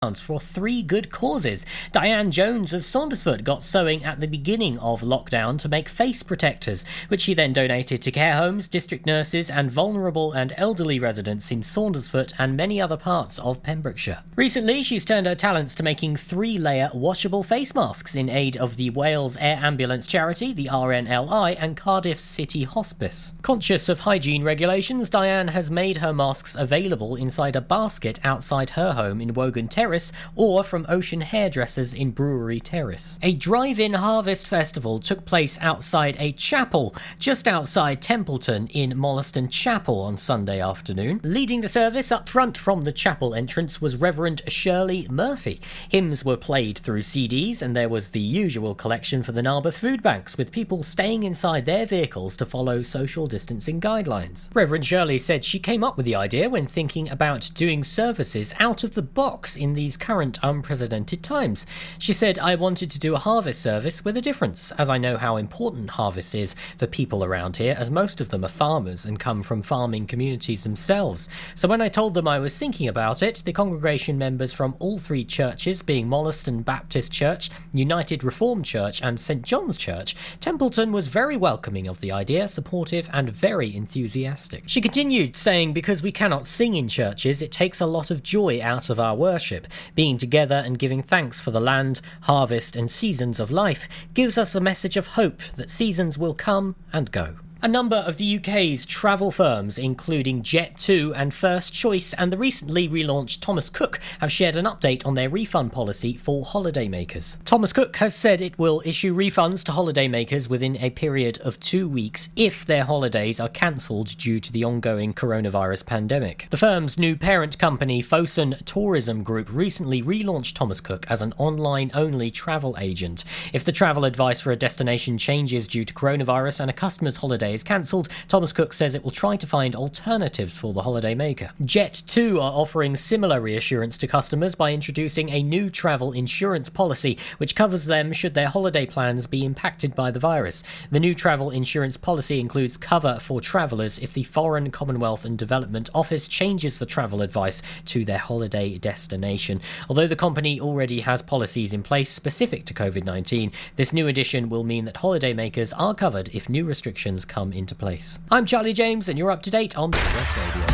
for 0.00 0.40
three 0.40 0.80
good 0.82 1.10
causes. 1.10 1.66
Diane 1.92 2.30
Jones 2.30 2.72
of 2.72 2.80
Saundersfoot 2.80 3.44
got 3.44 3.62
sewing 3.62 4.02
at 4.02 4.18
the 4.18 4.26
beginning 4.26 4.78
of 4.78 5.02
lockdown 5.02 5.58
to 5.58 5.68
make 5.68 5.90
face 5.90 6.22
protectors, 6.22 6.86
which 7.08 7.20
she 7.20 7.34
then 7.34 7.52
donated 7.52 8.00
to 8.00 8.10
care 8.10 8.32
homes, 8.32 8.66
district 8.66 9.04
nurses, 9.04 9.50
and 9.50 9.70
vulnerable 9.70 10.32
and 10.32 10.54
elderly 10.56 10.98
residents 10.98 11.50
in 11.50 11.60
Saundersfoot 11.60 12.32
and 12.38 12.56
many 12.56 12.80
other 12.80 12.96
parts 12.96 13.38
of 13.40 13.62
Pembrokeshire. 13.62 14.22
Recently, 14.36 14.82
she's 14.82 15.04
turned 15.04 15.26
her 15.26 15.34
talents 15.34 15.74
to 15.74 15.82
making 15.82 16.16
three 16.16 16.56
layer 16.56 16.88
washable 16.94 17.42
face 17.42 17.74
masks 17.74 18.14
in 18.14 18.30
aid 18.30 18.56
of 18.56 18.78
the 18.78 18.88
Wales 18.88 19.36
Air 19.36 19.58
Ambulance 19.62 20.06
Charity, 20.06 20.54
the 20.54 20.70
RNLI, 20.72 21.58
and 21.60 21.76
Cardiff 21.76 22.18
City 22.18 22.64
Hospice. 22.64 23.34
Conscious 23.42 23.90
of 23.90 24.00
hygiene 24.00 24.44
regulations, 24.44 25.10
Diane 25.10 25.48
has 25.48 25.70
made 25.70 25.98
her 25.98 26.14
masks 26.14 26.54
available 26.54 27.16
inside 27.16 27.54
a 27.54 27.60
basket 27.60 28.18
outside 28.24 28.70
her 28.70 28.94
home 28.94 29.20
in 29.20 29.34
Wogan 29.34 29.68
Terrace 29.68 29.89
Terrace 29.90 30.12
or 30.36 30.62
from 30.62 30.86
Ocean 30.88 31.20
Hairdressers 31.20 31.92
in 31.92 32.12
Brewery 32.12 32.60
Terrace. 32.60 33.18
A 33.22 33.34
drive 33.34 33.80
in 33.80 33.94
harvest 33.94 34.46
festival 34.46 35.00
took 35.00 35.24
place 35.24 35.58
outside 35.60 36.16
a 36.20 36.30
chapel 36.30 36.94
just 37.18 37.48
outside 37.48 38.00
Templeton 38.00 38.68
in 38.68 38.96
Molleston 38.96 39.48
Chapel 39.48 40.00
on 40.02 40.16
Sunday 40.16 40.60
afternoon. 40.60 41.20
Leading 41.24 41.60
the 41.60 41.66
service 41.66 42.12
up 42.12 42.28
front 42.28 42.56
from 42.56 42.82
the 42.82 42.92
chapel 42.92 43.34
entrance 43.34 43.80
was 43.80 43.96
Reverend 43.96 44.42
Shirley 44.46 45.08
Murphy. 45.10 45.60
Hymns 45.88 46.24
were 46.24 46.36
played 46.36 46.78
through 46.78 47.02
CDs, 47.02 47.60
and 47.60 47.74
there 47.74 47.88
was 47.88 48.10
the 48.10 48.20
usual 48.20 48.76
collection 48.76 49.24
for 49.24 49.32
the 49.32 49.42
Narberth 49.42 49.76
food 49.76 50.04
banks, 50.04 50.38
with 50.38 50.52
people 50.52 50.84
staying 50.84 51.24
inside 51.24 51.66
their 51.66 51.84
vehicles 51.84 52.36
to 52.36 52.46
follow 52.46 52.82
social 52.82 53.26
distancing 53.26 53.80
guidelines. 53.80 54.54
Reverend 54.54 54.86
Shirley 54.86 55.18
said 55.18 55.44
she 55.44 55.58
came 55.58 55.82
up 55.82 55.96
with 55.96 56.06
the 56.06 56.14
idea 56.14 56.48
when 56.48 56.66
thinking 56.66 57.08
about 57.08 57.50
doing 57.56 57.82
services 57.82 58.54
out 58.60 58.84
of 58.84 58.94
the 58.94 59.02
box 59.02 59.56
in 59.56 59.74
the 59.74 59.79
these 59.80 59.96
current 59.96 60.38
unprecedented 60.42 61.22
times. 61.22 61.64
She 61.98 62.12
said, 62.12 62.38
I 62.38 62.54
wanted 62.54 62.90
to 62.90 62.98
do 62.98 63.14
a 63.14 63.18
harvest 63.18 63.62
service 63.62 64.04
with 64.04 64.14
a 64.14 64.20
difference, 64.20 64.72
as 64.72 64.90
I 64.90 64.98
know 64.98 65.16
how 65.16 65.38
important 65.38 65.88
harvest 65.88 66.34
is 66.34 66.54
for 66.76 66.86
people 66.86 67.24
around 67.24 67.56
here, 67.56 67.74
as 67.78 67.90
most 67.90 68.20
of 68.20 68.28
them 68.28 68.44
are 68.44 68.48
farmers 68.48 69.06
and 69.06 69.18
come 69.18 69.42
from 69.42 69.62
farming 69.62 70.06
communities 70.06 70.64
themselves. 70.64 71.30
So 71.54 71.66
when 71.66 71.80
I 71.80 71.88
told 71.88 72.12
them 72.12 72.28
I 72.28 72.38
was 72.38 72.58
thinking 72.58 72.88
about 72.88 73.22
it, 73.22 73.42
the 73.46 73.54
congregation 73.54 74.18
members 74.18 74.52
from 74.52 74.76
all 74.80 74.98
three 74.98 75.24
churches, 75.24 75.80
being 75.80 76.06
Molleston 76.06 76.60
Baptist 76.60 77.10
Church, 77.10 77.48
United 77.72 78.22
Reformed 78.22 78.66
Church, 78.66 79.00
and 79.00 79.18
St 79.18 79.40
John's 79.40 79.78
Church, 79.78 80.14
Templeton 80.40 80.92
was 80.92 81.06
very 81.06 81.38
welcoming 81.38 81.88
of 81.88 82.00
the 82.00 82.12
idea, 82.12 82.48
supportive, 82.48 83.08
and 83.14 83.30
very 83.30 83.74
enthusiastic. 83.74 84.64
She 84.66 84.82
continued, 84.82 85.36
saying, 85.36 85.72
Because 85.72 86.02
we 86.02 86.12
cannot 86.12 86.46
sing 86.46 86.74
in 86.74 86.86
churches, 86.86 87.40
it 87.40 87.50
takes 87.50 87.80
a 87.80 87.86
lot 87.86 88.10
of 88.10 88.22
joy 88.22 88.60
out 88.62 88.90
of 88.90 89.00
our 89.00 89.16
worship. 89.16 89.66
Being 89.94 90.18
together 90.18 90.62
and 90.64 90.78
giving 90.78 91.02
thanks 91.02 91.40
for 91.40 91.50
the 91.50 91.60
land, 91.60 92.00
harvest, 92.22 92.76
and 92.76 92.90
seasons 92.90 93.40
of 93.40 93.50
life 93.50 93.88
gives 94.14 94.36
us 94.38 94.54
a 94.54 94.60
message 94.60 94.96
of 94.96 95.08
hope 95.08 95.42
that 95.56 95.70
seasons 95.70 96.18
will 96.18 96.34
come 96.34 96.76
and 96.92 97.10
go. 97.10 97.36
A 97.62 97.68
number 97.68 97.96
of 97.96 98.16
the 98.16 98.38
UK's 98.38 98.86
travel 98.86 99.30
firms, 99.30 99.76
including 99.76 100.42
Jet2 100.42 101.12
and 101.14 101.34
First 101.34 101.74
Choice 101.74 102.14
and 102.14 102.32
the 102.32 102.38
recently 102.38 102.88
relaunched 102.88 103.42
Thomas 103.42 103.68
Cook, 103.68 104.00
have 104.20 104.32
shared 104.32 104.56
an 104.56 104.64
update 104.64 105.06
on 105.06 105.12
their 105.12 105.28
refund 105.28 105.70
policy 105.70 106.16
for 106.16 106.42
holidaymakers. 106.42 107.36
Thomas 107.44 107.74
Cook 107.74 107.96
has 107.96 108.14
said 108.14 108.40
it 108.40 108.58
will 108.58 108.80
issue 108.86 109.14
refunds 109.14 109.62
to 109.64 109.72
holidaymakers 109.72 110.48
within 110.48 110.78
a 110.78 110.88
period 110.88 111.38
of 111.42 111.60
two 111.60 111.86
weeks 111.86 112.30
if 112.34 112.64
their 112.64 112.84
holidays 112.84 113.38
are 113.38 113.50
cancelled 113.50 114.16
due 114.16 114.40
to 114.40 114.50
the 114.50 114.64
ongoing 114.64 115.12
coronavirus 115.12 115.84
pandemic. 115.84 116.46
The 116.48 116.56
firm's 116.56 116.98
new 116.98 117.14
parent 117.14 117.58
company, 117.58 118.02
Fosun 118.02 118.64
Tourism 118.64 119.22
Group, 119.22 119.52
recently 119.52 120.00
relaunched 120.02 120.54
Thomas 120.54 120.80
Cook 120.80 121.04
as 121.10 121.20
an 121.20 121.34
online 121.36 121.90
only 121.92 122.30
travel 122.30 122.74
agent. 122.80 123.22
If 123.52 123.64
the 123.64 123.72
travel 123.72 124.06
advice 124.06 124.40
for 124.40 124.50
a 124.50 124.56
destination 124.56 125.18
changes 125.18 125.68
due 125.68 125.84
to 125.84 125.92
coronavirus 125.92 126.60
and 126.60 126.70
a 126.70 126.72
customer's 126.72 127.16
holiday 127.16 127.49
is 127.54 127.62
cancelled, 127.62 128.08
Thomas 128.28 128.52
Cook 128.52 128.72
says 128.72 128.94
it 128.94 129.04
will 129.04 129.10
try 129.10 129.36
to 129.36 129.46
find 129.46 129.74
alternatives 129.74 130.58
for 130.58 130.72
the 130.72 130.82
holiday 130.82 131.14
maker. 131.14 131.50
Jet2 131.62 132.36
are 132.36 132.52
offering 132.52 132.96
similar 132.96 133.40
reassurance 133.40 133.98
to 133.98 134.06
customers 134.06 134.54
by 134.54 134.72
introducing 134.72 135.30
a 135.30 135.42
new 135.42 135.70
travel 135.70 136.12
insurance 136.12 136.68
policy 136.68 137.18
which 137.38 137.54
covers 137.54 137.86
them 137.86 138.12
should 138.12 138.34
their 138.34 138.48
holiday 138.48 138.86
plans 138.86 139.26
be 139.26 139.44
impacted 139.44 139.94
by 139.94 140.10
the 140.10 140.18
virus. 140.18 140.62
The 140.90 141.00
new 141.00 141.14
travel 141.14 141.50
insurance 141.50 141.96
policy 141.96 142.40
includes 142.40 142.76
cover 142.76 143.18
for 143.20 143.40
travellers 143.40 143.98
if 143.98 144.12
the 144.12 144.24
Foreign, 144.24 144.70
Commonwealth 144.70 145.24
and 145.24 145.38
Development 145.38 145.88
Office 145.94 146.28
changes 146.28 146.78
the 146.78 146.86
travel 146.86 147.22
advice 147.22 147.62
to 147.86 148.04
their 148.04 148.18
holiday 148.18 148.78
destination. 148.78 149.60
Although 149.88 150.06
the 150.06 150.16
company 150.16 150.60
already 150.60 151.00
has 151.00 151.22
policies 151.22 151.72
in 151.72 151.82
place 151.82 152.10
specific 152.10 152.64
to 152.66 152.74
COVID 152.74 153.04
19, 153.04 153.52
this 153.76 153.92
new 153.92 154.06
addition 154.06 154.48
will 154.48 154.64
mean 154.64 154.84
that 154.84 154.96
holidaymakers 154.96 155.72
are 155.76 155.94
covered 155.94 156.28
if 156.32 156.48
new 156.48 156.64
restrictions 156.64 157.24
come 157.24 157.39
come 157.40 157.54
into 157.54 157.74
place. 157.74 158.18
I'm 158.30 158.44
Charlie 158.44 158.74
James, 158.74 159.08
and 159.08 159.18
you're 159.18 159.30
up 159.30 159.42
to 159.44 159.50
date 159.50 159.78
on 159.78 159.92
Pure 159.92 160.04
West 160.04 160.36
Radio. 160.36 160.66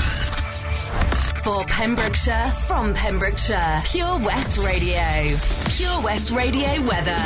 For 1.44 1.65
Pembrokeshire, 1.66 2.50
from 2.66 2.93
Pembrokeshire, 2.93 3.82
Pure 3.84 4.19
West 4.19 4.59
Radio. 4.66 5.37
Pure 5.69 6.03
West 6.03 6.32
Radio 6.32 6.82
weather. 6.82 7.16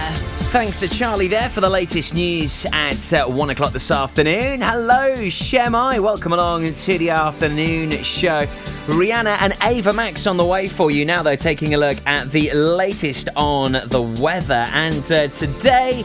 Thanks 0.51 0.81
to 0.81 0.89
Charlie 0.89 1.29
there 1.29 1.49
for 1.49 1.63
the 1.63 1.71
latest 1.71 2.13
news 2.13 2.67
at 2.75 3.15
uh, 3.15 3.27
one 3.29 3.49
o'clock 3.49 3.73
this 3.73 3.91
afternoon. 3.91 4.61
Hello, 4.61 5.15
Shemai. 5.15 6.01
Welcome 6.01 6.35
along 6.35 6.75
to 6.75 6.99
the 6.99 7.09
afternoon 7.09 7.93
show. 8.03 8.45
Rihanna 8.89 9.39
and 9.41 9.57
Ava 9.63 9.95
Max 9.95 10.27
on 10.27 10.37
the 10.37 10.45
way 10.45 10.69
for 10.69 10.91
you. 10.91 11.07
Now, 11.07 11.23
though, 11.23 11.37
taking 11.37 11.73
a 11.73 11.79
look 11.79 11.97
at 12.05 12.31
the 12.31 12.53
latest 12.53 13.31
on 13.37 13.73
the 13.73 14.03
weather. 14.21 14.67
And 14.73 15.11
uh, 15.11 15.29
today, 15.29 16.05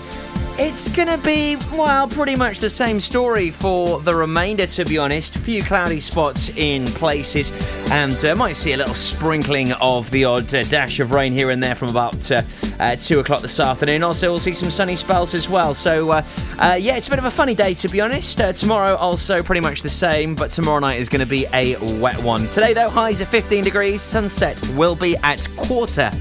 it's 0.57 0.87
going 0.89 1.07
to 1.07 1.17
be, 1.17 1.57
well, 1.73 2.07
pretty 2.07 2.35
much 2.35 2.59
the 2.59 2.69
same 2.69 2.99
story 2.99 3.51
for 3.51 3.99
the 3.99 4.15
remainder, 4.15 4.65
to 4.65 4.85
be 4.85 4.97
honest. 4.97 5.37
Few 5.37 5.61
cloudy 5.61 5.99
spots 5.99 6.49
in 6.49 6.85
places, 6.85 7.51
and 7.91 8.23
uh, 8.23 8.35
might 8.35 8.55
see 8.55 8.71
a 8.73 8.77
little 8.77 8.93
sprinkling 8.93 9.73
of 9.73 10.09
the 10.11 10.23
odd 10.23 10.53
uh, 10.55 10.63
dash 10.63 10.99
of 10.99 11.11
rain 11.11 11.33
here 11.33 11.49
and 11.49 11.61
there 11.61 11.75
from 11.75 11.89
about 11.89 12.31
uh, 12.31 12.41
uh 12.79 12.95
2 12.95 13.19
o'clock 13.19 13.41
this 13.41 13.59
afternoon. 13.59 14.01
Also, 14.03 14.29
we'll 14.29 14.39
see 14.39 14.53
some 14.53 14.69
sunny 14.69 14.95
spells 14.95 15.33
as 15.33 15.49
well. 15.49 15.73
So, 15.73 16.11
uh, 16.11 16.23
uh, 16.57 16.77
yeah, 16.79 16.95
it's 16.95 17.07
a 17.07 17.09
bit 17.09 17.19
of 17.19 17.25
a 17.25 17.31
funny 17.31 17.53
day, 17.53 17.73
to 17.75 17.89
be 17.89 17.99
honest. 17.99 18.37
tomorrow, 18.37 18.95
also 18.95 19.43
pretty 19.43 19.61
much 19.61 19.81
the 19.81 19.89
same, 19.89 20.35
but 20.35 20.51
tomorrow 20.51 20.79
night 20.79 20.99
is 20.99 21.09
going 21.09 21.19
to 21.19 21.25
be 21.25 21.45
a 21.53 21.75
wet 21.99 22.21
one. 22.21 22.47
Today, 22.49 22.73
though, 22.73 22.89
highs 22.89 23.19
at 23.19 23.27
15 23.27 23.63
degrees. 23.63 24.01
Sunset 24.01 24.61
will 24.75 24.95
be 24.95 25.17
at 25.17 25.47
quarter 25.57 26.11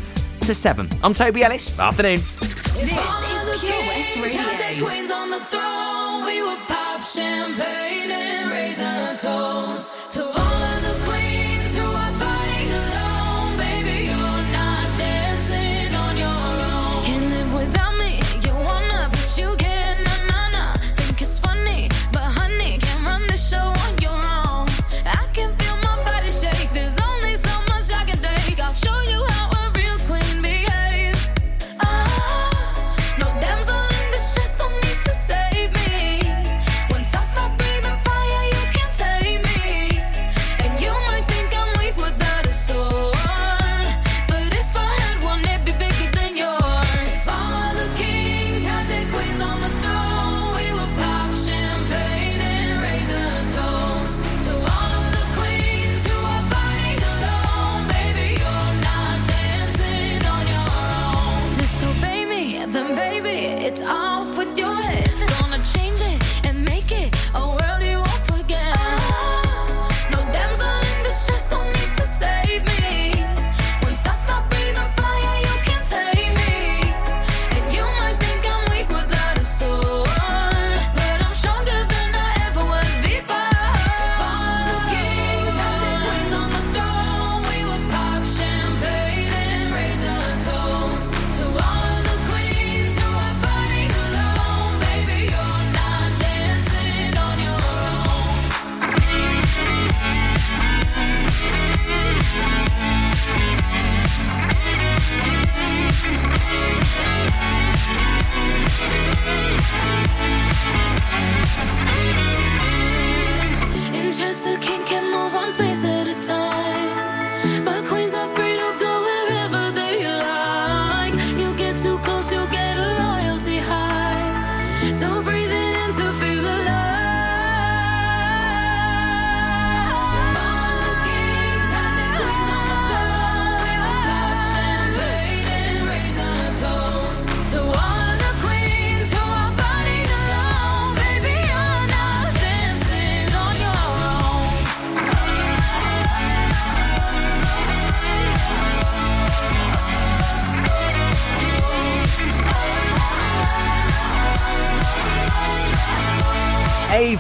to 0.41 0.55
7. 0.55 0.89
I'm 1.05 1.15
Toby 1.15 1.44
Ellis. 1.44 1.78
Afternoon. 1.78 2.21
This 3.55 3.63
is 3.63 3.85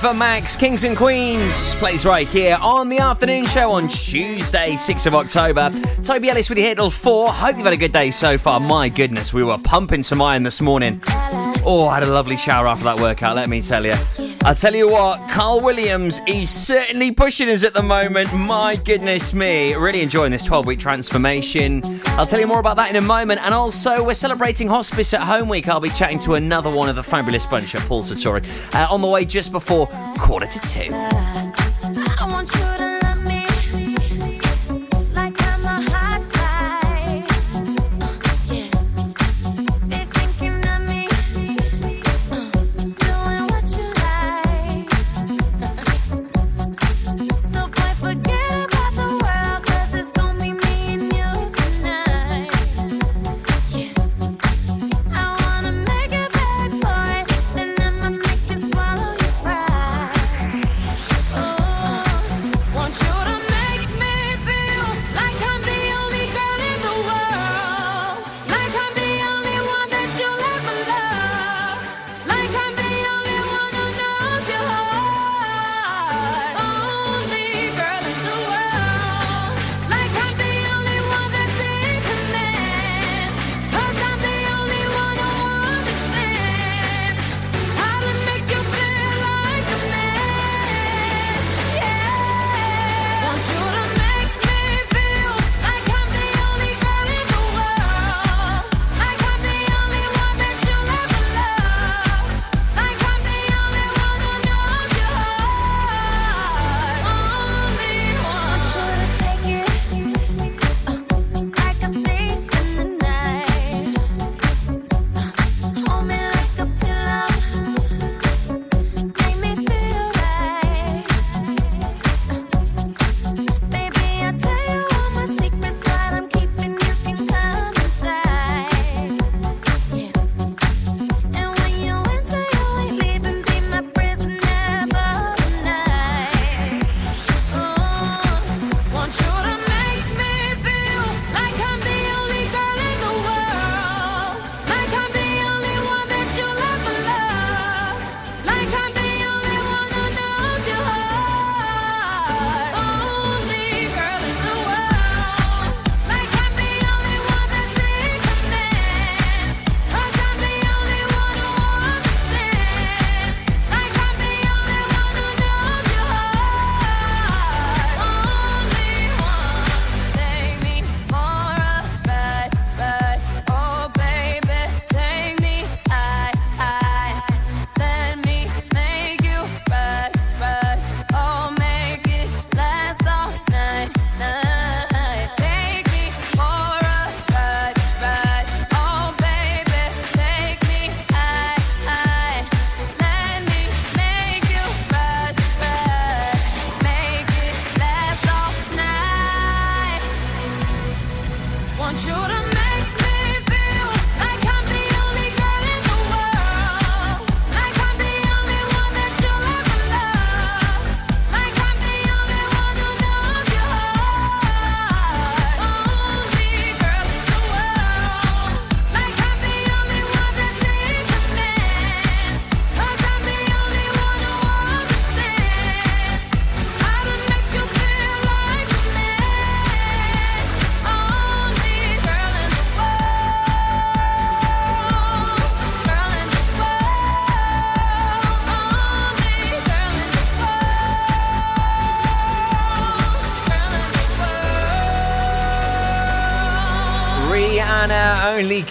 Ava 0.04 0.12
Max, 0.12 0.54
Kings 0.54 0.84
and 0.84 0.94
Queens, 0.94 1.74
plays 1.76 2.04
right 2.04 2.28
here 2.28 2.58
on 2.60 2.90
the 2.90 2.98
afternoon 2.98 3.46
show 3.46 3.70
on 3.70 3.88
Tuesday, 3.88 4.74
6th 4.74 5.06
of 5.06 5.14
October. 5.14 5.72
Toby 6.02 6.28
Ellis 6.28 6.50
with 6.50 6.58
you 6.58 6.64
here 6.64 6.74
till 6.74 6.90
4. 6.90 7.32
Hope 7.32 7.56
you've 7.56 7.64
had 7.64 7.72
a 7.72 7.78
good 7.78 7.92
day 7.92 8.10
so 8.10 8.36
far. 8.36 8.60
My 8.60 8.90
goodness, 8.90 9.32
we 9.32 9.42
were 9.42 9.56
pumping 9.56 10.02
some 10.02 10.20
iron 10.20 10.42
this 10.42 10.60
morning. 10.60 11.00
Oh, 11.64 11.88
I 11.90 11.94
had 11.94 12.02
a 12.02 12.12
lovely 12.12 12.36
shower 12.36 12.68
after 12.68 12.84
that 12.84 12.98
workout, 12.98 13.34
let 13.34 13.48
me 13.48 13.62
tell 13.62 13.86
you. 13.86 13.94
I'll 14.44 14.54
tell 14.54 14.74
you 14.74 14.90
what, 14.90 15.26
Carl 15.30 15.62
Williams, 15.62 16.20
he's 16.26 16.50
certainly 16.50 17.10
pushing 17.10 17.48
us 17.48 17.64
at 17.64 17.72
the 17.72 17.82
moment. 17.82 18.30
My 18.34 18.76
goodness 18.76 19.32
me. 19.32 19.72
Really 19.72 20.02
enjoying 20.02 20.32
this 20.32 20.44
12 20.44 20.66
week 20.66 20.78
transformation. 20.78 21.80
I'll 22.08 22.26
tell 22.26 22.40
you 22.40 22.46
more 22.46 22.60
about 22.60 22.76
that 22.76 22.90
in 22.90 22.96
a 22.96 23.00
moment. 23.00 23.40
And 23.40 23.54
also, 23.54 24.04
we're 24.04 24.12
celebrating 24.12 24.68
Hospice 24.68 25.14
at 25.14 25.22
Home 25.22 25.48
Week. 25.48 25.66
I'll 25.66 25.80
be 25.80 25.88
chatting 25.88 26.18
to 26.20 26.34
another 26.34 26.68
one 26.68 26.90
of 26.90 26.96
the 26.96 27.02
fabulous 27.02 27.46
bunch 27.46 27.74
at 27.74 27.80
Paul 27.88 28.02
Sartori 28.02 28.44
uh, 28.74 28.86
on 28.92 29.00
the 29.00 29.08
way 29.08 29.24
just 29.24 29.50
before 29.50 29.86
quarter 30.18 30.46
to 30.46 30.60
two. 30.60 30.90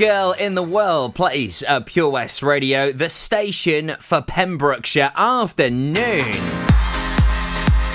Girl 0.08 0.34
in 0.34 0.54
the 0.54 0.64
world, 0.64 1.16
plays 1.16 1.64
at 1.64 1.86
Pure 1.86 2.10
West 2.10 2.44
Radio, 2.44 2.92
the 2.92 3.08
station 3.08 3.96
for 4.02 4.22
Pembrokeshire 4.22 5.14
afternoon. 5.16 6.34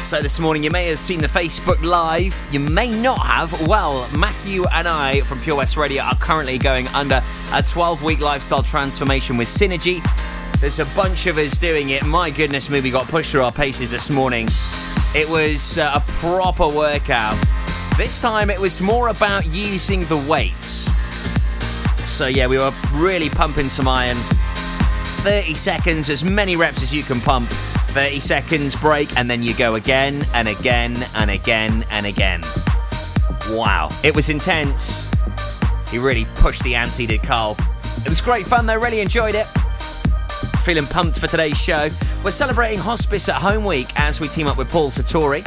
So 0.00 0.22
this 0.22 0.40
morning 0.40 0.64
you 0.64 0.70
may 0.70 0.86
have 0.86 0.98
seen 0.98 1.20
the 1.20 1.26
Facebook 1.26 1.82
Live. 1.82 2.34
You 2.50 2.60
may 2.60 2.88
not 2.88 3.18
have. 3.18 3.68
Well, 3.68 4.08
Matthew 4.16 4.64
and 4.68 4.88
I 4.88 5.20
from 5.20 5.38
Pure 5.42 5.56
West 5.56 5.76
Radio 5.76 6.02
are 6.02 6.14
currently 6.14 6.56
going 6.56 6.88
under 6.88 7.16
a 7.48 7.60
12-week 7.60 8.20
lifestyle 8.20 8.62
transformation 8.62 9.36
with 9.36 9.48
Synergy. 9.48 10.02
There's 10.60 10.78
a 10.78 10.86
bunch 10.86 11.26
of 11.26 11.36
us 11.36 11.58
doing 11.58 11.90
it. 11.90 12.06
My 12.06 12.30
goodness 12.30 12.70
me, 12.70 12.80
we 12.80 12.90
got 12.90 13.06
pushed 13.08 13.32
through 13.32 13.42
our 13.42 13.52
paces 13.52 13.90
this 13.90 14.08
morning. 14.08 14.48
It 15.14 15.28
was 15.28 15.76
uh, 15.76 15.92
a 15.96 16.00
proper 16.12 16.68
workout. 16.68 17.36
This 17.98 18.18
time 18.18 18.48
it 18.48 18.58
was 18.58 18.80
more 18.80 19.08
about 19.08 19.44
using 19.52 20.06
the 20.06 20.16
weights. 20.16 20.88
So 22.04 22.26
yeah, 22.26 22.46
we 22.46 22.58
were 22.58 22.72
really 22.92 23.28
pumping 23.28 23.68
some 23.68 23.88
iron. 23.88 24.16
30 25.22 25.54
seconds, 25.54 26.10
as 26.10 26.22
many 26.24 26.56
reps 26.56 26.82
as 26.82 26.94
you 26.94 27.02
can 27.02 27.20
pump. 27.20 27.50
30 27.50 28.20
seconds 28.20 28.76
break, 28.76 29.14
and 29.16 29.30
then 29.30 29.42
you 29.42 29.54
go 29.54 29.74
again 29.74 30.24
and 30.34 30.48
again 30.48 30.96
and 31.16 31.30
again 31.30 31.84
and 31.90 32.06
again. 32.06 32.42
Wow, 33.50 33.88
it 34.04 34.14
was 34.14 34.28
intense. 34.28 35.10
He 35.90 35.98
really 35.98 36.26
pushed 36.36 36.62
the 36.64 36.74
ante, 36.74 37.06
did 37.06 37.22
Carl. 37.22 37.56
It 38.04 38.08
was 38.08 38.20
great 38.20 38.46
fun 38.46 38.66
though, 38.66 38.78
really 38.78 39.00
enjoyed 39.00 39.34
it. 39.34 39.46
feeling 40.68 40.84
pumped 40.84 41.18
for 41.18 41.26
today's 41.26 41.58
show. 41.58 41.88
We're 42.22 42.30
celebrating 42.30 42.78
Hospice 42.78 43.28
at 43.30 43.36
Home 43.36 43.64
Week 43.64 43.88
as 43.96 44.20
we 44.20 44.28
team 44.28 44.46
up 44.46 44.58
with 44.58 44.70
Paul 44.70 44.90
Sartori. 44.90 45.42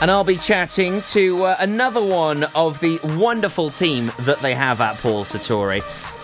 And 0.00 0.12
I'll 0.12 0.22
be 0.22 0.36
chatting 0.36 1.02
to 1.02 1.42
uh, 1.42 1.56
another 1.58 2.00
one 2.00 2.44
of 2.54 2.78
the 2.78 3.00
wonderful 3.02 3.68
team 3.68 4.12
that 4.20 4.38
they 4.38 4.54
have 4.54 4.80
at 4.80 4.96
Paul 4.98 5.24
Sartori. 5.24 5.82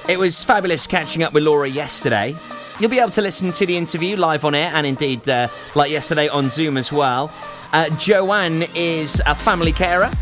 It 0.09 0.17
was 0.17 0.45
fabulous 0.45 0.87
catching 0.87 1.25
up 1.25 1.33
with 1.33 1.43
Laura 1.43 1.69
yesterday. 1.69 2.37
You'll 2.79 2.91
be 2.91 3.01
able 3.01 3.11
to 3.11 3.21
listen 3.21 3.51
to 3.51 3.67
the 3.67 3.77
interview 3.77 4.17
live 4.17 4.45
on 4.45 4.55
air 4.55 4.71
and 4.73 4.87
indeed, 4.87 5.29
uh, 5.29 5.49
like 5.75 5.91
yesterday, 5.91 6.29
on 6.29 6.49
Zoom 6.49 6.77
as 6.77 6.93
well. 6.93 7.33
Uh, 7.73 7.89
Joanne 7.97 8.65
is 8.77 9.21
a 9.27 9.35
family 9.35 9.73
carer. 9.73 10.13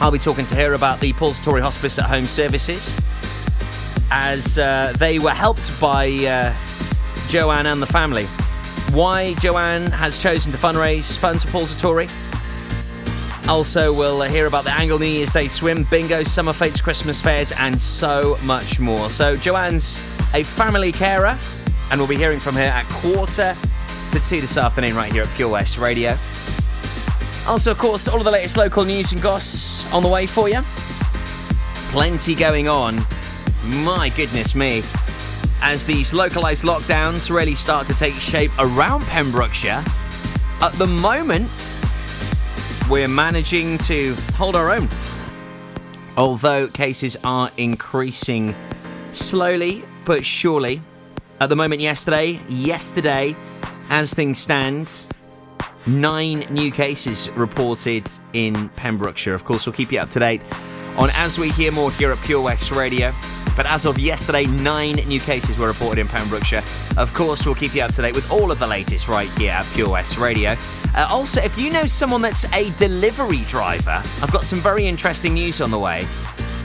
I'll 0.00 0.10
be 0.10 0.18
talking 0.18 0.46
to 0.46 0.56
her 0.56 0.74
about 0.74 0.98
the 0.98 1.12
Paul 1.12 1.34
Sartori 1.34 1.62
Hospice 1.62 2.00
at 2.00 2.06
Home 2.06 2.24
services 2.24 2.96
as 4.10 4.58
uh, 4.58 4.92
they 4.98 5.20
were 5.20 5.30
helped 5.30 5.80
by 5.80 6.08
uh, 6.08 6.52
Joanne 7.28 7.66
and 7.66 7.80
the 7.80 7.86
family. 7.86 8.26
Why 8.92 9.34
Joanne 9.34 9.92
has 9.92 10.18
chosen 10.18 10.50
to 10.50 10.58
fundraise 10.58 11.16
funds 11.16 11.44
for 11.44 11.50
Paul 11.52 11.62
Sartori. 11.62 12.10
Also, 13.48 13.92
we'll 13.92 14.22
hear 14.22 14.46
about 14.46 14.64
the 14.64 14.72
Angle 14.72 14.98
New 14.98 15.06
Year's 15.06 15.30
Day 15.30 15.46
swim, 15.46 15.84
bingo, 15.84 16.24
summer 16.24 16.52
fates, 16.52 16.80
Christmas 16.80 17.20
fairs, 17.20 17.52
and 17.52 17.80
so 17.80 18.36
much 18.42 18.80
more. 18.80 19.08
So, 19.08 19.36
Joanne's 19.36 19.96
a 20.34 20.42
family 20.42 20.90
carer, 20.90 21.38
and 21.90 22.00
we'll 22.00 22.08
be 22.08 22.16
hearing 22.16 22.40
from 22.40 22.56
her 22.56 22.62
at 22.62 22.88
quarter 22.88 23.56
to 24.10 24.20
two 24.20 24.40
this 24.40 24.56
afternoon, 24.56 24.96
right 24.96 25.12
here 25.12 25.22
at 25.22 25.28
Pure 25.36 25.50
West 25.50 25.78
Radio. 25.78 26.16
Also, 27.46 27.70
of 27.70 27.78
course, 27.78 28.08
all 28.08 28.18
of 28.18 28.24
the 28.24 28.30
latest 28.32 28.56
local 28.56 28.84
news 28.84 29.12
and 29.12 29.22
goss 29.22 29.90
on 29.92 30.02
the 30.02 30.08
way 30.08 30.26
for 30.26 30.48
you. 30.48 30.60
Plenty 31.92 32.34
going 32.34 32.66
on. 32.66 32.96
My 33.62 34.08
goodness 34.16 34.56
me. 34.56 34.82
As 35.62 35.86
these 35.86 36.12
localised 36.12 36.64
lockdowns 36.64 37.32
really 37.32 37.54
start 37.54 37.86
to 37.86 37.94
take 37.94 38.16
shape 38.16 38.50
around 38.58 39.02
Pembrokeshire, 39.04 39.84
at 40.60 40.72
the 40.72 40.86
moment, 40.86 41.48
we're 42.88 43.08
managing 43.08 43.78
to 43.78 44.14
hold 44.34 44.54
our 44.54 44.70
own. 44.70 44.88
Although 46.16 46.68
cases 46.68 47.16
are 47.24 47.50
increasing 47.56 48.54
slowly 49.12 49.84
but 50.04 50.24
surely. 50.24 50.80
At 51.40 51.48
the 51.48 51.56
moment, 51.56 51.80
yesterday, 51.80 52.40
yesterday, 52.48 53.36
as 53.90 54.14
things 54.14 54.38
stand, 54.38 55.08
nine 55.86 56.40
new 56.50 56.70
cases 56.70 57.28
reported 57.30 58.08
in 58.32 58.68
Pembrokeshire. 58.70 59.34
Of 59.34 59.44
course, 59.44 59.66
we'll 59.66 59.74
keep 59.74 59.92
you 59.92 59.98
up 59.98 60.10
to 60.10 60.18
date 60.18 60.40
on 60.96 61.10
as 61.14 61.38
we 61.38 61.50
hear 61.50 61.72
more 61.72 61.90
here 61.92 62.12
at 62.12 62.22
Pure 62.22 62.42
West 62.42 62.70
Radio. 62.70 63.12
But 63.56 63.66
as 63.66 63.86
of 63.86 63.98
yesterday, 63.98 64.44
nine 64.44 64.96
new 64.96 65.18
cases 65.18 65.58
were 65.58 65.66
reported 65.66 66.00
in 66.00 66.08
Pembrokeshire. 66.08 66.62
Of 66.96 67.14
course, 67.14 67.46
we'll 67.46 67.54
keep 67.54 67.74
you 67.74 67.82
up 67.82 67.92
to 67.94 68.02
date 68.02 68.14
with 68.14 68.30
all 68.30 68.52
of 68.52 68.58
the 68.58 68.66
latest 68.66 69.08
right 69.08 69.30
here 69.38 69.52
at 69.52 69.64
Pure 69.72 69.88
West 69.88 70.18
Radio. 70.18 70.54
Uh, 70.94 71.06
also, 71.10 71.40
if 71.40 71.58
you 71.58 71.72
know 71.72 71.86
someone 71.86 72.20
that's 72.20 72.44
a 72.52 72.70
delivery 72.76 73.44
driver, 73.48 74.02
I've 74.22 74.32
got 74.32 74.44
some 74.44 74.60
very 74.60 74.86
interesting 74.86 75.34
news 75.34 75.60
on 75.60 75.70
the 75.70 75.78
way. 75.78 76.06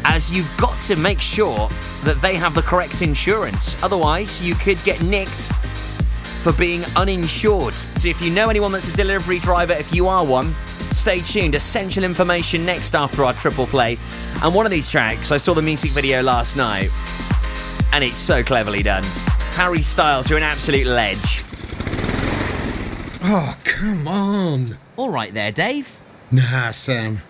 As 0.04 0.30
you've 0.30 0.52
got 0.58 0.80
to 0.82 0.96
make 0.96 1.22
sure 1.22 1.70
that 2.04 2.20
they 2.22 2.36
have 2.36 2.56
the 2.56 2.62
correct 2.62 3.02
insurance. 3.02 3.82
Otherwise, 3.84 4.42
you 4.42 4.56
could 4.56 4.84
get 4.84 5.02
nicked 5.02 5.50
for 6.42 6.54
being 6.54 6.84
uninsured. 6.96 7.74
So 7.74 8.10
if 8.10 8.22
you 8.22 8.32
know 8.32 8.50
anyone 8.50 8.72
that's 8.72 8.92
a 8.92 8.96
delivery 8.96 9.40
driver, 9.40 9.74
if 9.74 9.94
you 9.94 10.08
are 10.08 10.26
one, 10.26 10.54
stay 10.92 11.22
tuned. 11.22 11.56
Essential 11.56 12.04
information 12.04 12.66
next 12.66 12.96
after 12.96 13.24
our 13.24 13.34
triple 13.34 13.68
play. 13.68 13.98
And 14.44 14.54
one 14.54 14.66
of 14.66 14.72
these 14.72 14.90
tracks, 14.90 15.32
I 15.32 15.38
saw 15.38 15.54
the 15.54 15.62
music 15.62 15.92
video 15.92 16.22
last 16.22 16.58
night, 16.58 16.90
and 17.94 18.04
it's 18.04 18.18
so 18.18 18.44
cleverly 18.44 18.84
done. 18.84 19.04
Harry 19.54 19.84
Styles, 19.84 20.30
you're 20.30 20.38
an 20.38 20.44
absolute 20.44 20.88
ledge. 20.88 21.44
Oh, 23.24 23.56
come 23.64 24.08
on. 24.08 24.78
All 24.98 25.12
right 25.12 25.34
there, 25.34 25.52
Dave. 25.52 26.02
Nah, 26.32 26.72
Sam. 26.72 27.22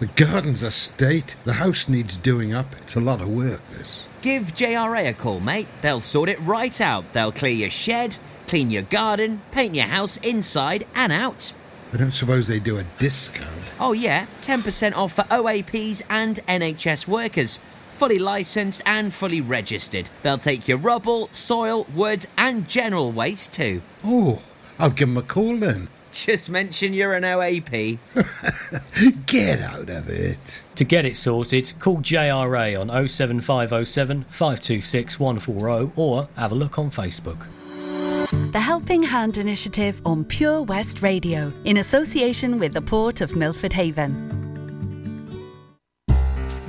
The 0.00 0.06
garden's 0.06 0.62
a 0.62 0.70
state. 0.70 1.36
The 1.44 1.54
house 1.54 1.88
needs 1.88 2.16
doing 2.16 2.52
up. 2.52 2.74
It's 2.80 2.96
a 2.96 3.00
lot 3.00 3.20
of 3.20 3.28
work, 3.28 3.60
this. 3.70 4.08
Give 4.22 4.54
JRA 4.54 5.08
a 5.08 5.12
call, 5.12 5.40
mate. 5.40 5.68
They'll 5.82 6.00
sort 6.00 6.28
it 6.28 6.40
right 6.40 6.80
out. 6.80 7.12
They'll 7.12 7.30
clear 7.30 7.52
your 7.52 7.70
shed, 7.70 8.18
clean 8.46 8.70
your 8.70 8.82
garden, 8.82 9.42
paint 9.50 9.74
your 9.74 9.86
house 9.86 10.16
inside 10.18 10.86
and 10.94 11.12
out. 11.12 11.52
I 11.92 11.96
don't 11.96 12.12
suppose 12.12 12.46
they 12.48 12.58
do 12.58 12.78
a 12.78 12.84
discount. 12.98 13.50
Oh, 13.78 13.92
yeah, 13.92 14.26
10% 14.42 14.94
off 14.96 15.12
for 15.14 15.22
OAPs 15.24 16.02
and 16.08 16.40
NHS 16.48 17.06
workers. 17.06 17.60
Fully 17.96 18.18
licensed 18.18 18.82
and 18.84 19.14
fully 19.14 19.40
registered. 19.40 20.10
They'll 20.22 20.38
take 20.38 20.66
your 20.66 20.78
rubble, 20.78 21.28
soil, 21.30 21.86
wood, 21.94 22.26
and 22.36 22.66
general 22.68 23.12
waste 23.12 23.52
too. 23.52 23.82
Oh, 24.04 24.42
I'll 24.78 24.90
give 24.90 25.08
'em 25.08 25.16
a 25.16 25.22
call 25.22 25.56
then. 25.56 25.86
Just 26.10 26.48
mention 26.50 26.92
you're 26.92 27.14
an 27.14 27.22
OAP. 27.24 27.98
Get 29.26 29.60
out 29.60 29.88
of 29.90 30.08
it. 30.08 30.62
To 30.76 30.84
get 30.84 31.04
it 31.04 31.16
sorted, 31.16 31.72
call 31.80 31.98
JRA 31.98 32.78
on 32.80 32.88
07507 33.08 34.24
526 34.28 35.18
140 35.20 35.92
or 35.96 36.28
have 36.36 36.52
a 36.52 36.54
look 36.54 36.78
on 36.78 36.90
Facebook. 36.90 37.46
The 38.30 38.60
Helping 38.60 39.02
Hand 39.02 39.36
Initiative 39.36 40.00
on 40.06 40.24
Pure 40.24 40.62
West 40.62 41.02
Radio 41.02 41.52
in 41.64 41.76
association 41.76 42.58
with 42.58 42.72
the 42.72 42.80
Port 42.80 43.20
of 43.20 43.36
Milford 43.36 43.72
Haven. 43.74 44.30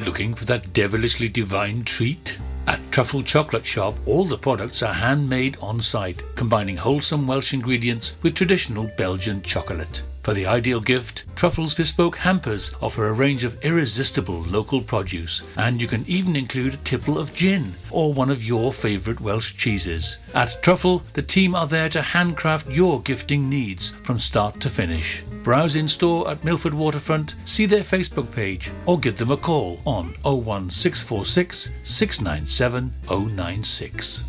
Looking 0.06 0.34
for 0.34 0.46
that 0.46 0.74
devilishly 0.74 1.30
divine 1.30 1.84
treat? 1.84 2.38
At 2.68 2.82
Truffle 2.92 3.24
Chocolate 3.24 3.66
Shop, 3.66 3.96
all 4.06 4.26
the 4.26 4.38
products 4.38 4.84
are 4.84 4.94
handmade 4.94 5.58
on 5.62 5.80
site, 5.82 6.24
combining 6.36 6.78
wholesome 6.78 7.28
Welsh 7.28 7.54
ingredients 7.54 8.18
with 8.22 8.36
traditional 8.36 8.92
Belgian 8.98 9.42
chocolate. 9.42 10.04
For 10.26 10.34
the 10.34 10.48
ideal 10.48 10.82
gift, 10.82 11.26
Truffle's 11.36 11.76
bespoke 11.76 12.18
hampers 12.18 12.72
offer 12.82 13.08
a 13.08 13.14
range 13.14 13.44
of 13.44 13.64
irresistible 13.64 14.42
local 14.42 14.82
produce, 14.82 15.44
and 15.56 15.80
you 15.80 15.88
can 15.88 16.04
even 16.08 16.36
include 16.36 16.74
a 16.74 16.78
tipple 16.78 17.20
of 17.20 17.36
gin 17.36 17.76
or 17.92 18.12
one 18.12 18.32
of 18.32 18.44
your 18.44 18.74
favourite 18.74 19.22
Welsh 19.22 19.56
cheeses. 19.56 20.18
At 20.34 20.58
Truffle, 20.64 21.04
the 21.14 21.22
team 21.22 21.54
are 21.54 21.68
there 21.68 21.90
to 21.90 22.02
handcraft 22.02 22.68
your 22.72 23.04
gifting 23.04 23.48
needs 23.50 23.92
from 24.02 24.18
start 24.18 24.60
to 24.62 24.70
finish. 24.72 25.22
Browse 25.44 25.76
in 25.76 25.88
store 25.88 26.28
at 26.28 26.44
Milford 26.44 26.74
Waterfront, 26.74 27.36
see 27.46 27.68
their 27.68 27.84
Facebook 27.84 28.32
page, 28.32 28.72
or 28.88 28.98
give 28.98 29.20
them 29.20 29.30
a 29.30 29.38
call 29.38 29.80
on 29.86 30.16
01646 30.24 31.70
697 31.84 32.92
096. 33.08 34.24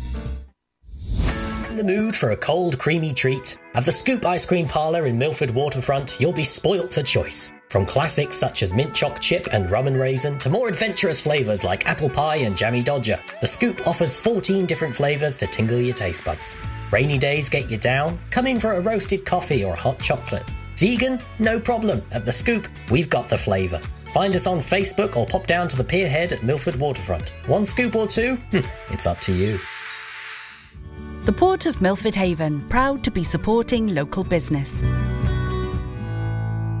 The 1.77 1.83
mood 1.83 2.15
for 2.15 2.31
a 2.31 2.35
cold, 2.35 2.79
creamy 2.79 3.13
treat? 3.13 3.55
At 3.75 3.85
the 3.85 3.91
Scoop 3.91 4.25
Ice 4.25 4.47
Cream 4.47 4.67
Parlour 4.67 5.05
in 5.05 5.15
Milford 5.15 5.51
Waterfront, 5.51 6.19
you'll 6.19 6.33
be 6.33 6.43
spoilt 6.43 6.91
for 6.91 7.03
choice. 7.03 7.53
From 7.69 7.85
classics 7.85 8.35
such 8.35 8.63
as 8.63 8.73
mint 8.73 8.95
choc 8.95 9.21
chip 9.21 9.47
and 9.51 9.69
rum 9.69 9.85
and 9.85 9.95
raisin 9.95 10.39
to 10.39 10.49
more 10.49 10.69
adventurous 10.69 11.21
flavours 11.21 11.63
like 11.63 11.85
apple 11.85 12.09
pie 12.09 12.37
and 12.37 12.57
jammy 12.57 12.81
dodger, 12.81 13.19
the 13.41 13.45
Scoop 13.45 13.85
offers 13.85 14.15
14 14.15 14.65
different 14.65 14.95
flavours 14.95 15.37
to 15.37 15.45
tingle 15.45 15.79
your 15.79 15.93
taste 15.93 16.25
buds. 16.25 16.57
Rainy 16.89 17.19
days 17.19 17.47
get 17.47 17.69
you 17.69 17.77
down? 17.77 18.17
Come 18.31 18.47
in 18.47 18.59
for 18.59 18.71
a 18.71 18.81
roasted 18.81 19.23
coffee 19.23 19.63
or 19.63 19.73
a 19.73 19.79
hot 19.79 19.99
chocolate. 19.99 20.49
Vegan? 20.77 21.21
No 21.37 21.59
problem. 21.59 22.01
At 22.09 22.25
the 22.25 22.33
Scoop, 22.33 22.67
we've 22.89 23.07
got 23.07 23.29
the 23.29 23.37
flavour. 23.37 23.79
Find 24.13 24.33
us 24.33 24.47
on 24.47 24.61
Facebook 24.61 25.15
or 25.15 25.27
pop 25.27 25.45
down 25.45 25.67
to 25.67 25.77
the 25.77 25.83
Pierhead 25.83 26.31
at 26.31 26.41
Milford 26.41 26.77
Waterfront. 26.77 27.35
One 27.45 27.67
scoop 27.67 27.93
or 27.93 28.07
two? 28.07 28.37
Hmm, 28.49 28.61
it's 28.91 29.05
up 29.05 29.21
to 29.21 29.31
you. 29.31 29.59
The 31.27 31.33
Port 31.33 31.65
of 31.65 31.81
Milford 31.81 32.15
Haven, 32.15 32.61
proud 32.69 33.03
to 33.03 33.11
be 33.11 33.21
supporting 33.21 33.93
local 33.93 34.23
business. 34.23 34.81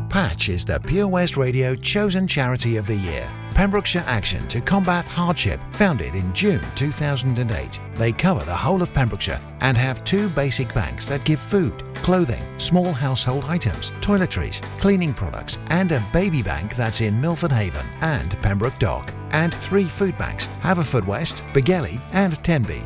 Patch 0.09 0.47
is 0.47 0.63
the 0.63 0.79
Pure 0.87 1.09
West 1.09 1.35
Radio 1.35 1.75
chosen 1.75 2.25
charity 2.29 2.77
of 2.77 2.87
the 2.87 2.95
year. 2.95 3.29
Pembrokeshire 3.51 4.05
Action 4.07 4.47
to 4.47 4.61
Combat 4.61 5.05
Hardship, 5.05 5.59
founded 5.71 6.15
in 6.15 6.33
June 6.33 6.61
2008. 6.75 7.81
They 7.95 8.13
cover 8.13 8.45
the 8.45 8.55
whole 8.55 8.81
of 8.81 8.93
Pembrokeshire 8.93 9.41
and 9.59 9.75
have 9.75 10.05
two 10.05 10.29
basic 10.29 10.73
banks 10.73 11.07
that 11.07 11.25
give 11.25 11.41
food, 11.41 11.83
clothing, 11.95 12.41
small 12.57 12.93
household 12.93 13.43
items, 13.49 13.91
toiletries, 13.99 14.61
cleaning 14.79 15.13
products, 15.13 15.57
and 15.71 15.91
a 15.91 16.01
baby 16.13 16.41
bank 16.41 16.73
that's 16.77 17.01
in 17.01 17.19
Milford 17.19 17.51
Haven 17.51 17.85
and 17.99 18.31
Pembroke 18.41 18.79
Dock. 18.79 19.11
And 19.31 19.53
three 19.53 19.89
food 19.89 20.17
banks 20.17 20.47
Haverfordwest, 20.61 21.41
Begelly, 21.51 21.99
and 22.13 22.41
Tenby. 22.45 22.85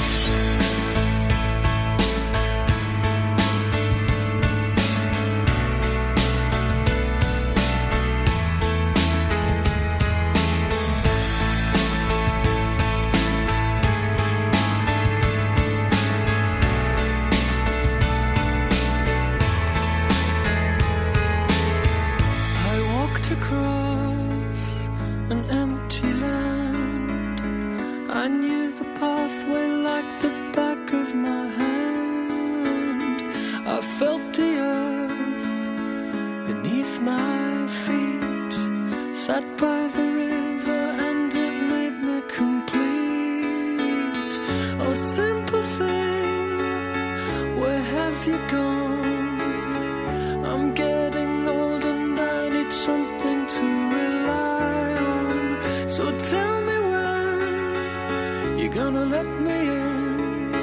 So 55.91 56.05
tell 56.05 56.61
me 56.61 56.77
when 56.91 58.57
you're 58.59 58.73
gonna 58.73 59.03
let 59.03 59.25
me 59.25 59.59
in. 59.67 60.55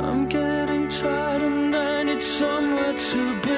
I'm 0.00 0.26
getting 0.26 0.88
tired 0.88 1.42
and 1.42 1.76
I 1.76 2.02
need 2.02 2.20
somewhere 2.20 2.94
to 2.94 3.40
be. 3.42 3.53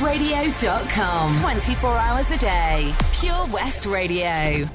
PureWestRadio.com. 0.00 1.40
24 1.42 1.90
hours 1.98 2.30
a 2.30 2.38
day. 2.38 2.94
Pure 3.12 3.46
West 3.52 3.84
Radio. 3.84 4.66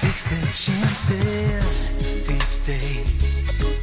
Takes 0.00 0.24
their 0.28 0.52
chances 0.54 2.24
these 2.26 2.56
days. 2.64 3.79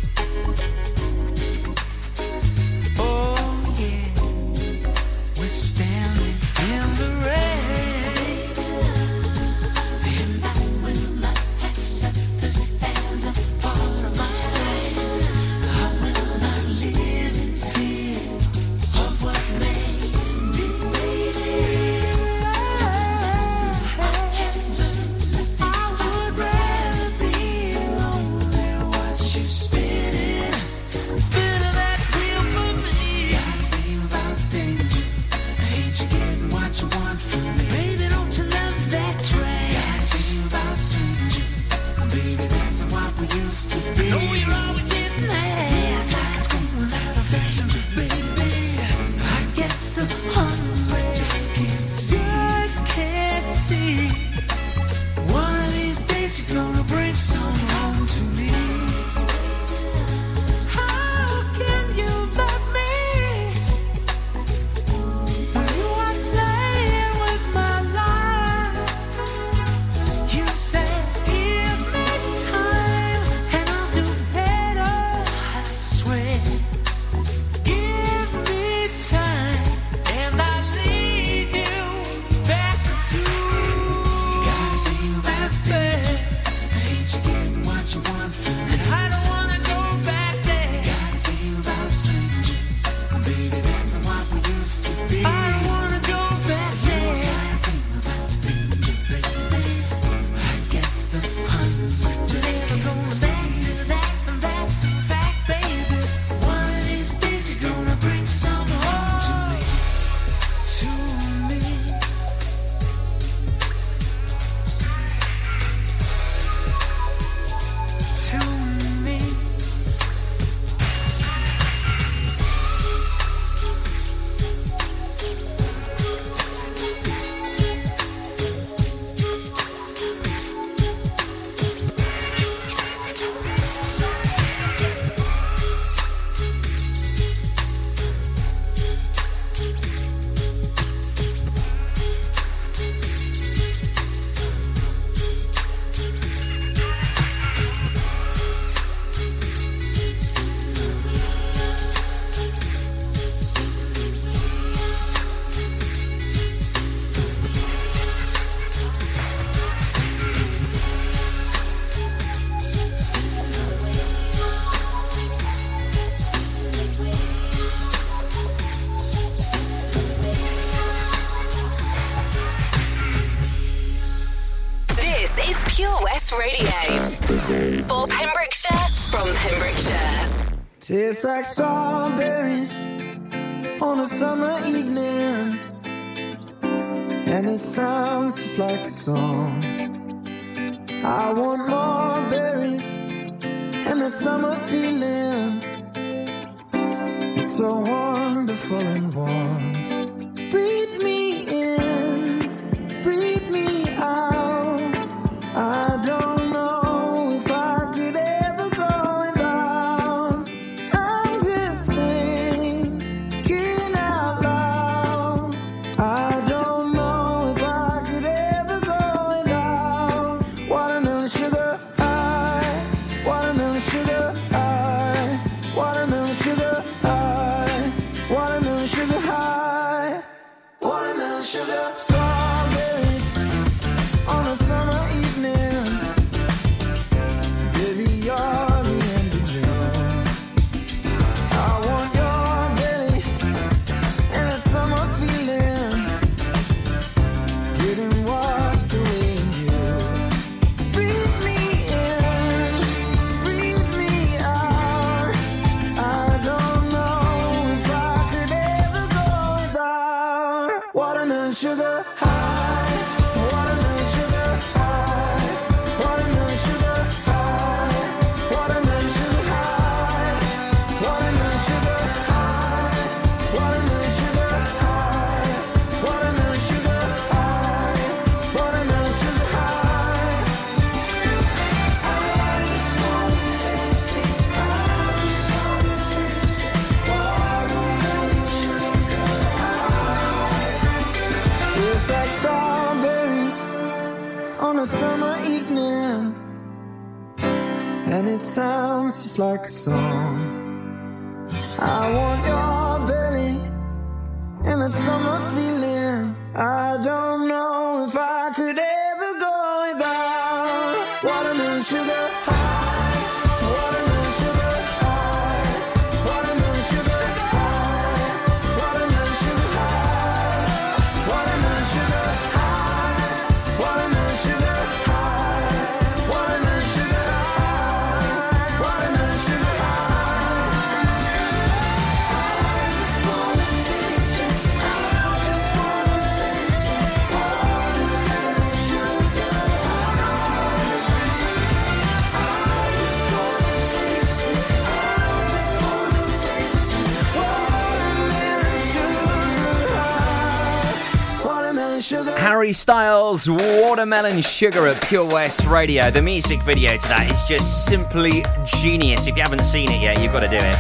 Harry 352.57 352.73
Styles, 352.73 353.47
Watermelon 353.47 354.41
Sugar 354.41 354.87
at 354.87 354.99
Pure 355.03 355.25
West 355.25 355.67
Radio. 355.67 356.09
The 356.09 356.23
music 356.23 356.63
video 356.63 356.97
to 356.97 357.07
that 357.07 357.29
is 357.29 357.43
just 357.43 357.85
simply 357.85 358.43
genius. 358.65 359.27
If 359.27 359.37
you 359.37 359.43
haven't 359.43 359.63
seen 359.63 359.91
it 359.91 360.01
yet, 360.01 360.19
you've 360.19 360.31
got 360.31 360.39
to 360.39 360.47
do 360.47 360.57
it. 360.57 360.75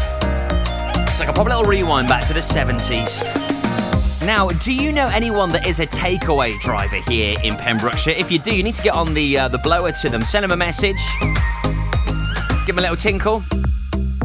It's 1.07 1.19
like 1.19 1.29
a 1.29 1.33
pop 1.33 1.45
little 1.45 1.65
rewind 1.65 2.07
back 2.07 2.25
to 2.25 2.33
the 2.33 2.39
70s. 2.39 3.21
Now, 4.25 4.49
do 4.49 4.73
you 4.73 4.91
know 4.91 5.07
anyone 5.09 5.51
that 5.51 5.67
is 5.67 5.79
a 5.79 5.85
takeaway 5.85 6.59
driver 6.61 6.95
here 6.95 7.37
in 7.43 7.55
Pembrokeshire? 7.55 8.15
If 8.17 8.31
you 8.31 8.39
do, 8.39 8.55
you 8.55 8.63
need 8.63 8.73
to 8.73 8.81
get 8.81 8.95
on 8.95 9.13
the 9.13 9.37
uh, 9.37 9.47
the 9.47 9.59
blower 9.59 9.91
to 9.91 10.09
them. 10.09 10.23
Send 10.23 10.45
them 10.45 10.51
a 10.53 10.57
message. 10.57 10.97
Give 12.65 12.75
them 12.75 12.79
a 12.79 12.81
little 12.81 12.97
tinkle. 12.97 13.43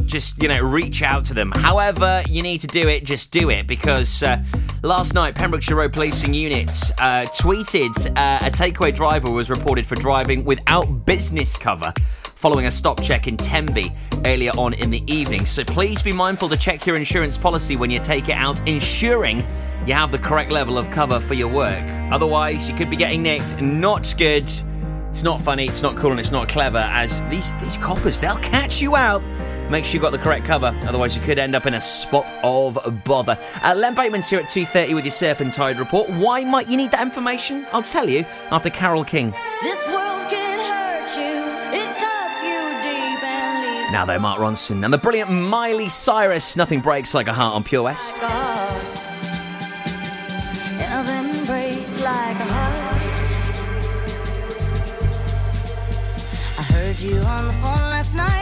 Just, 0.07 0.43
you 0.43 0.49
know, 0.49 0.61
reach 0.61 1.03
out 1.03 1.27
to 1.27 1.35
them. 1.35 1.53
However, 1.53 2.23
you 2.31 2.43
need 2.43 2.63
to 2.63 2.67
do 2.67 2.89
it, 2.89 3.05
just 3.05 3.31
do 3.31 3.51
it. 3.51 3.67
Because 3.67 4.23
uh, 4.23 4.43
last 4.89 5.15
night, 5.15 5.35
Pembrokeshire 5.35 5.77
Road 5.77 5.93
Policing 5.93 6.35
Unit 6.35 6.69
uh, 6.99 7.27
tweeted 7.27 7.95
uh, 8.17 8.47
a 8.47 8.51
takeaway 8.51 8.95
driver 8.95 9.31
was 9.31 9.49
reported 9.49 9.87
for 9.87 9.95
driving 9.95 10.45
without 10.45 11.07
business 11.07 11.57
cover 11.57 11.93
following 12.25 12.67
a 12.67 12.71
stop 12.71 13.01
check 13.01 13.29
in 13.29 13.37
Tenby 13.37 13.93
earlier 14.27 14.51
on 14.59 14.75
in 14.75 14.91
the 14.91 15.03
evening. 15.07 15.47
So 15.47 15.63
please 15.63 16.03
be 16.03 16.13
mindful 16.13 16.49
to 16.49 16.57
check 16.57 16.85
your 16.87 16.97
insurance 16.97 17.39
policy 17.39 17.77
when 17.77 17.91
you 17.91 18.01
take 18.01 18.29
it 18.29 18.37
out, 18.37 18.67
ensuring 18.69 19.47
you 19.87 19.95
have 19.95 20.11
the 20.11 20.19
correct 20.19 20.51
level 20.51 20.77
of 20.77 20.91
cover 20.91 21.21
for 21.21 21.35
your 21.35 21.47
work. 21.49 21.85
Otherwise, 22.11 22.69
you 22.69 22.75
could 22.75 22.91
be 22.91 22.97
getting 22.97 23.23
nicked. 23.23 23.61
Not 23.61 24.13
good. 24.19 24.51
It's 25.09 25.23
not 25.23 25.41
funny, 25.41 25.67
it's 25.67 25.83
not 25.83 25.97
cool, 25.97 26.11
and 26.11 26.19
it's 26.19 26.33
not 26.33 26.49
clever, 26.49 26.79
as 26.79 27.23
these, 27.29 27.53
these 27.61 27.77
coppers, 27.77 28.19
they'll 28.19 28.37
catch 28.39 28.81
you 28.81 28.97
out. 28.97 29.23
Make 29.71 29.87
sure 29.87 29.95
you've 29.95 30.03
got 30.03 30.13
the 30.13 30.19
correct 30.19 30.45
cover, 30.45 30.77
otherwise 30.83 31.17
you 31.17 31.23
could 31.23 31.39
end 31.39 31.55
up 31.57 31.65
in 31.65 31.75
a 31.75 31.81
spot 31.81 32.31
of 32.45 32.79
bother. 33.05 33.39
Uh, 33.63 33.75
Len 33.75 33.95
Bateman's 33.95 34.29
here 34.29 34.39
at 34.39 34.45
2.30 34.47 34.95
with 34.95 35.05
your 35.05 35.13
Surf 35.13 35.41
and 35.41 35.51
Tide 35.51 35.79
report. 35.79 36.11
Why 36.11 36.45
might 36.45 36.69
you 36.69 36.77
need 36.77 36.91
that 36.91 37.01
information? 37.01 37.67
I'll 37.73 37.81
tell 37.83 38.07
you 38.09 38.27
after 38.51 38.69
Carole 38.69 39.03
King. 39.05 39.33
This 39.63 39.87
world 39.89 40.29
can 40.29 40.59
hurt 40.61 41.17
you. 41.17 41.79
It 41.79 41.97
cuts 41.99 42.43
you 42.43 42.59
deep 42.83 43.23
and 43.25 43.81
leaves 43.83 43.93
Now 43.93 44.05
though, 44.05 44.19
Mark 44.19 44.41
Ronson 44.41 44.85
and 44.85 44.93
the 44.93 44.99
brilliant 44.99 45.31
Miley 45.31 45.89
Cyrus. 45.89 46.55
Nothing 46.55 46.81
breaks 46.81 47.15
like 47.15 47.29
a 47.29 47.33
heart 47.33 47.55
on 47.55 47.65
Pure 47.65 47.85
West. 47.85 48.15
scar. 48.17 48.73
Nothing 50.79 51.45
breaks 51.47 52.03
like 52.03 52.37
a 52.37 52.45
heart. 52.45 53.03
I 56.59 56.63
heard 56.75 56.99
you 57.01 57.17
on 57.21 57.47
the 57.47 57.55
phone 57.55 57.89
last 57.91 58.15
night. 58.15 58.42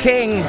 King. 0.00 0.40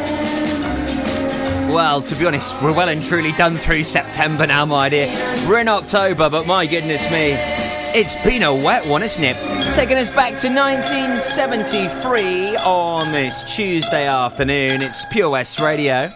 Well, 1.73 2.01
to 2.03 2.15
be 2.15 2.25
honest, 2.25 2.55
we're 2.61 2.71
well 2.71 2.87
and 2.87 3.03
truly 3.03 3.33
done 3.33 3.57
through 3.57 3.83
September 3.83 4.47
now, 4.47 4.65
my 4.65 4.87
dear. 4.87 5.07
We're 5.45 5.59
in 5.59 5.67
October, 5.67 6.29
but 6.29 6.47
my 6.47 6.65
goodness 6.65 7.11
me, 7.11 7.33
it's 7.93 8.15
been 8.23 8.43
a 8.43 8.55
wet 8.55 8.87
one, 8.87 9.03
isn't 9.03 9.21
it? 9.21 9.35
Taking 9.75 9.97
us 9.97 10.09
back 10.09 10.37
to 10.37 10.47
1973 10.47 12.55
on 12.55 13.11
this 13.11 13.43
Tuesday 13.53 14.07
afternoon. 14.07 14.81
It's 14.81 15.03
Pure 15.03 15.31
West 15.31 15.59
Radio. 15.59 16.07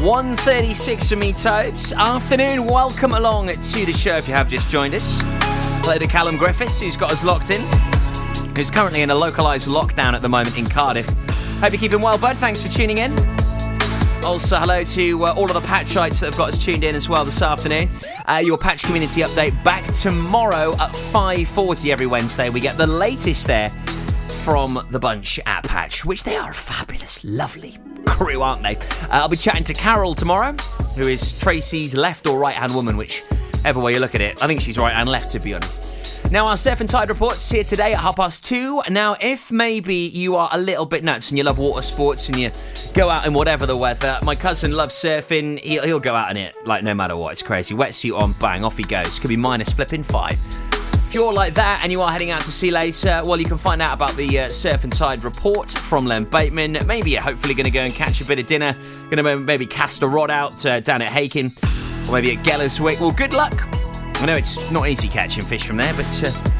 136 0.00 1.10
for 1.10 1.16
me, 1.16 1.34
Tobes. 1.34 1.92
Afternoon, 1.92 2.64
welcome 2.64 3.12
along 3.12 3.48
to 3.48 3.84
the 3.84 3.92
show 3.92 4.14
if 4.14 4.26
you 4.26 4.32
have 4.32 4.48
just 4.48 4.70
joined 4.70 4.94
us. 4.94 5.18
Hello 5.82 5.98
to 5.98 6.06
Callum 6.06 6.38
Griffiths, 6.38 6.80
who's 6.80 6.96
got 6.96 7.12
us 7.12 7.24
locked 7.24 7.50
in 7.50 7.60
who's 8.56 8.70
currently 8.70 9.02
in 9.02 9.10
a 9.10 9.14
localised 9.14 9.68
lockdown 9.68 10.14
at 10.14 10.22
the 10.22 10.28
moment 10.28 10.56
in 10.58 10.66
Cardiff. 10.66 11.08
Hope 11.08 11.72
you're 11.72 11.80
keeping 11.80 12.00
well, 12.00 12.18
bud. 12.18 12.36
Thanks 12.36 12.62
for 12.62 12.70
tuning 12.70 12.98
in. 12.98 13.12
Also, 14.24 14.56
hello 14.56 14.82
to 14.84 15.24
uh, 15.26 15.34
all 15.34 15.44
of 15.44 15.52
the 15.52 15.68
Patchites 15.68 16.20
that 16.20 16.26
have 16.26 16.36
got 16.36 16.48
us 16.48 16.58
tuned 16.58 16.82
in 16.82 16.96
as 16.96 17.08
well 17.10 17.26
this 17.26 17.42
afternoon. 17.42 17.90
Uh, 18.26 18.40
your 18.42 18.56
Patch 18.56 18.82
Community 18.82 19.20
Update 19.20 19.62
back 19.62 19.84
tomorrow 19.92 20.72
at 20.74 20.92
5.40 20.92 21.92
every 21.92 22.06
Wednesday. 22.06 22.48
We 22.48 22.60
get 22.60 22.78
the 22.78 22.86
latest 22.86 23.46
there 23.46 23.68
from 24.42 24.86
the 24.90 24.98
bunch 24.98 25.38
at 25.44 25.64
Patch, 25.64 26.06
which 26.06 26.22
they 26.22 26.36
are 26.36 26.50
a 26.50 26.54
fabulous, 26.54 27.22
lovely 27.22 27.76
crew, 28.06 28.40
aren't 28.40 28.62
they? 28.62 28.76
Uh, 28.76 29.08
I'll 29.10 29.28
be 29.28 29.36
chatting 29.36 29.64
to 29.64 29.74
Carol 29.74 30.14
tomorrow, 30.14 30.52
who 30.94 31.06
is 31.06 31.38
Tracy's 31.38 31.94
left 31.94 32.26
or 32.26 32.38
right 32.38 32.54
hand 32.54 32.74
woman, 32.74 32.96
whichever 32.96 33.80
way 33.80 33.92
you 33.92 34.00
look 34.00 34.14
at 34.14 34.22
it. 34.22 34.42
I 34.42 34.46
think 34.46 34.62
she's 34.62 34.78
right 34.78 34.94
and 34.94 35.08
left, 35.08 35.30
to 35.30 35.38
be 35.38 35.52
honest. 35.52 36.03
Now, 36.30 36.46
our 36.46 36.56
surf 36.56 36.80
and 36.80 36.88
tide 36.88 37.10
reports 37.10 37.48
here 37.48 37.62
today 37.62 37.92
at 37.92 38.00
half 38.00 38.16
past 38.16 38.44
two. 38.44 38.82
Now, 38.90 39.14
if 39.20 39.52
maybe 39.52 39.94
you 39.94 40.34
are 40.34 40.48
a 40.52 40.58
little 40.58 40.86
bit 40.86 41.04
nuts 41.04 41.30
and 41.30 41.38
you 41.38 41.44
love 41.44 41.58
water 41.58 41.82
sports 41.82 42.28
and 42.28 42.36
you 42.36 42.50
go 42.92 43.08
out 43.08 43.24
in 43.26 43.34
whatever 43.34 43.66
the 43.66 43.76
weather, 43.76 44.18
my 44.22 44.34
cousin 44.34 44.72
loves 44.72 44.96
surfing. 44.96 45.60
He'll, 45.60 45.84
he'll 45.84 46.00
go 46.00 46.14
out 46.16 46.32
in 46.32 46.36
it, 46.36 46.54
like, 46.64 46.82
no 46.82 46.92
matter 46.92 47.16
what. 47.16 47.32
It's 47.32 47.42
crazy. 47.42 47.74
Wetsuit 47.74 48.18
on, 48.18 48.32
bang, 48.34 48.64
off 48.64 48.76
he 48.76 48.82
goes. 48.82 49.20
Could 49.20 49.28
be 49.28 49.36
minus 49.36 49.70
flipping 49.70 50.02
five. 50.02 50.36
If 51.06 51.14
you're 51.14 51.32
like 51.32 51.54
that 51.54 51.80
and 51.84 51.92
you 51.92 52.00
are 52.00 52.10
heading 52.10 52.32
out 52.32 52.40
to 52.40 52.50
sea 52.50 52.72
later, 52.72 53.22
well, 53.24 53.38
you 53.38 53.46
can 53.46 53.58
find 53.58 53.80
out 53.80 53.92
about 53.92 54.16
the 54.16 54.40
uh, 54.40 54.48
Surf 54.48 54.82
and 54.82 54.92
Tide 54.92 55.22
report 55.22 55.70
from 55.70 56.06
Len 56.06 56.24
Bateman. 56.24 56.78
Maybe 56.86 57.10
you're 57.10 57.22
hopefully 57.22 57.54
going 57.54 57.66
to 57.66 57.70
go 57.70 57.82
and 57.82 57.94
catch 57.94 58.20
a 58.20 58.24
bit 58.24 58.40
of 58.40 58.46
dinner. 58.46 58.76
Going 59.10 59.22
to 59.22 59.36
maybe 59.36 59.66
cast 59.66 60.02
a 60.02 60.08
rod 60.08 60.32
out 60.32 60.66
uh, 60.66 60.80
down 60.80 61.00
at 61.00 61.12
Hakin 61.12 61.52
or 62.08 62.12
maybe 62.12 62.36
at 62.36 62.44
Gelliswick. 62.44 62.98
Well, 62.98 63.12
good 63.12 63.32
luck. 63.32 63.52
I 64.16 64.26
know 64.26 64.34
it's 64.34 64.70
not 64.70 64.88
easy 64.88 65.08
catching 65.08 65.44
fish 65.44 65.66
from 65.66 65.76
there, 65.76 65.94
but. 65.94 66.24
Uh, 66.24 66.50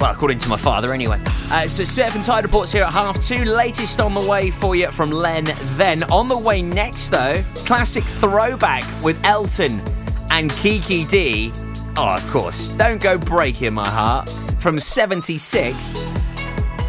well, 0.00 0.12
according 0.12 0.38
to 0.40 0.48
my 0.48 0.58
father, 0.58 0.92
anyway. 0.92 1.18
Uh, 1.50 1.66
so, 1.66 1.82
Surf 1.82 2.14
and 2.14 2.22
Tide 2.22 2.44
reports 2.44 2.70
here 2.70 2.82
at 2.82 2.92
half 2.92 3.18
two. 3.18 3.44
Latest 3.44 4.00
on 4.00 4.12
the 4.12 4.20
way 4.20 4.50
for 4.50 4.76
you 4.76 4.90
from 4.90 5.10
Len. 5.10 5.46
Then, 5.76 6.02
on 6.04 6.28
the 6.28 6.36
way 6.36 6.60
next, 6.60 7.08
though, 7.08 7.42
classic 7.54 8.04
throwback 8.04 8.84
with 9.02 9.18
Elton 9.24 9.80
and 10.30 10.50
Kiki 10.50 11.06
Dee. 11.06 11.50
Oh, 11.96 12.14
of 12.14 12.26
course. 12.28 12.68
Don't 12.68 13.00
go 13.00 13.16
breaking 13.16 13.72
my 13.72 13.88
heart. 13.88 14.28
From 14.58 14.78
76. 14.78 15.92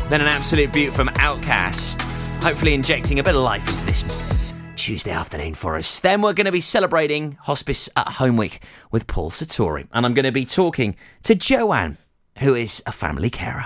Then, 0.09 0.21
an 0.21 0.27
absolute 0.27 0.73
beaut 0.73 0.93
from 0.93 1.07
OutKast. 1.09 2.01
Hopefully, 2.43 2.73
injecting 2.73 3.19
a 3.19 3.23
bit 3.23 3.35
of 3.35 3.41
life 3.41 3.67
into 3.69 3.85
this 3.85 4.26
Tuesday 4.77 5.11
afternoon 5.11 5.55
for 5.55 5.75
us. 5.75 5.99
Then 5.99 6.21
we're 6.21 6.33
going 6.33 6.45
to 6.45 6.51
be 6.51 6.61
celebrating 6.61 7.37
Hospice 7.41 7.89
at 7.95 8.07
Home 8.13 8.37
Week 8.37 8.61
with 8.91 9.07
Paul 9.07 9.31
Sartori. 9.31 9.87
And 9.91 10.05
I'm 10.05 10.13
going 10.13 10.25
to 10.25 10.31
be 10.31 10.45
talking 10.45 10.95
to 11.23 11.35
Joanne, 11.35 11.97
who 12.39 12.53
is 12.53 12.81
a 12.85 12.91
family 12.91 13.29
carer. 13.29 13.65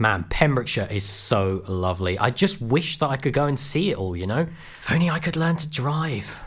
Man, 0.00 0.24
Pembrokeshire 0.30 0.86
is 0.90 1.02
so 1.02 1.64
lovely. 1.66 2.16
I 2.18 2.30
just 2.30 2.60
wish 2.60 2.98
that 2.98 3.08
I 3.08 3.16
could 3.16 3.32
go 3.32 3.46
and 3.46 3.58
see 3.58 3.90
it 3.90 3.96
all, 3.96 4.16
you 4.16 4.28
know? 4.28 4.46
If 4.82 4.92
only 4.92 5.10
I 5.10 5.18
could 5.18 5.34
learn 5.34 5.56
to 5.56 5.68
drive. 5.68 6.38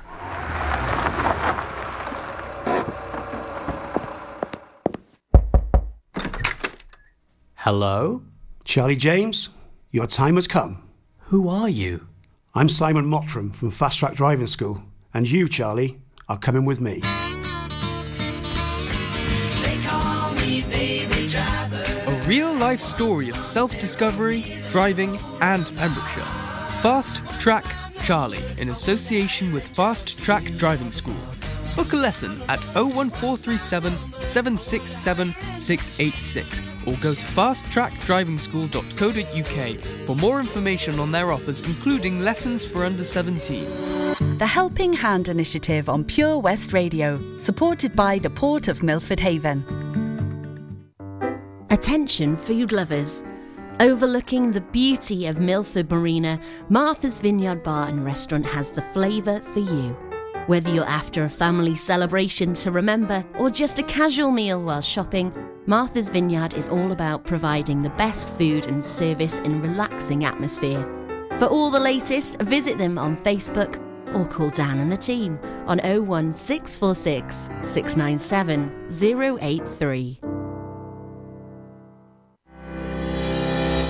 Hello? 7.56 8.24
Charlie 8.64 8.96
James, 8.96 9.50
your 9.92 10.08
time 10.08 10.36
has 10.36 10.48
come. 10.48 10.88
Who 11.26 11.50
are 11.50 11.70
you? 11.70 12.08
I'm 12.56 12.70
Simon 12.70 13.06
Mottram 13.06 13.54
from 13.54 13.70
Fast 13.72 14.00
Track 14.00 14.16
Driving 14.16 14.48
School, 14.48 14.82
and 15.14 15.30
you, 15.30 15.50
Charlie, 15.50 15.98
are 16.30 16.38
coming 16.38 16.64
with 16.64 16.80
me. 16.80 17.02
Real 22.32 22.54
life 22.54 22.80
story 22.80 23.30
of 23.30 23.36
self 23.36 23.78
discovery, 23.78 24.46
driving, 24.70 25.20
and 25.42 25.66
Pembrokeshire. 25.76 26.24
Fast 26.82 27.18
Track 27.42 27.66
Charlie 28.06 28.40
in 28.58 28.70
association 28.70 29.52
with 29.52 29.68
Fast 29.68 30.18
Track 30.18 30.46
Driving 30.56 30.94
School. 30.94 31.22
Book 31.76 31.92
a 31.92 31.98
lesson 31.98 32.42
at 32.48 32.64
01437 32.74 33.92
767 34.22 35.36
686 35.58 36.62
or 36.88 36.96
go 37.02 37.14
to 37.14 37.26
fasttrackdrivingschool.co.uk 37.38 40.08
for 40.08 40.16
more 40.16 40.40
information 40.40 41.02
on 41.02 41.12
their 41.12 41.34
offers, 41.34 41.60
including 41.60 42.22
lessons 42.22 42.64
for 42.64 42.86
under 42.86 43.04
17s. 43.04 44.40
The 44.40 44.48
Helping 44.48 44.94
Hand 44.94 45.28
initiative 45.28 45.90
on 45.90 46.06
Pure 46.06 46.40
West 46.40 46.72
Radio, 46.72 47.20
supported 47.38 47.94
by 47.94 48.20
the 48.20 48.30
Port 48.30 48.70
of 48.70 48.84
Milford 48.84 49.20
Haven. 49.20 49.91
Attention, 51.72 52.36
food 52.36 52.74
lovers. 52.74 53.24
Overlooking 53.80 54.52
the 54.52 54.60
beauty 54.60 55.26
of 55.28 55.40
Milford 55.40 55.90
Marina, 55.90 56.38
Martha's 56.68 57.22
Vineyard 57.22 57.64
Bar 57.64 57.88
and 57.88 58.04
Restaurant 58.04 58.46
has 58.46 58.72
the 58.72 58.82
flavour 58.82 59.40
for 59.40 59.60
you. 59.60 59.96
Whether 60.48 60.70
you're 60.70 60.84
after 60.84 61.24
a 61.24 61.30
family 61.30 61.76
celebration 61.76 62.54
to 62.56 62.72
remember 62.72 63.24
or 63.40 63.50
just 63.50 63.80
a 63.80 63.84
casual 63.84 64.32
meal 64.32 64.62
while 64.62 64.82
shopping, 64.82 65.34
Martha's 65.66 66.10
Vineyard 66.10 66.56
is 66.56 66.68
all 66.68 66.92
about 66.92 67.24
providing 67.24 67.82
the 67.82 67.90
best 67.92 68.30
food 68.32 68.66
and 68.66 68.84
service 68.84 69.38
in 69.38 69.54
a 69.54 69.62
relaxing 69.62 70.26
atmosphere. 70.26 70.84
For 71.40 71.46
all 71.46 71.72
the 71.72 71.80
latest, 71.80 72.42
visit 72.42 72.78
them 72.78 72.98
on 72.98 73.16
Facebook 73.16 73.82
or 74.14 74.26
call 74.28 74.50
Dan 74.50 74.82
and 74.82 74.92
the 74.92 74.98
team 74.98 75.40
on 75.68 75.78
01646 75.78 77.50
697 77.62 79.40
083. 79.40 80.31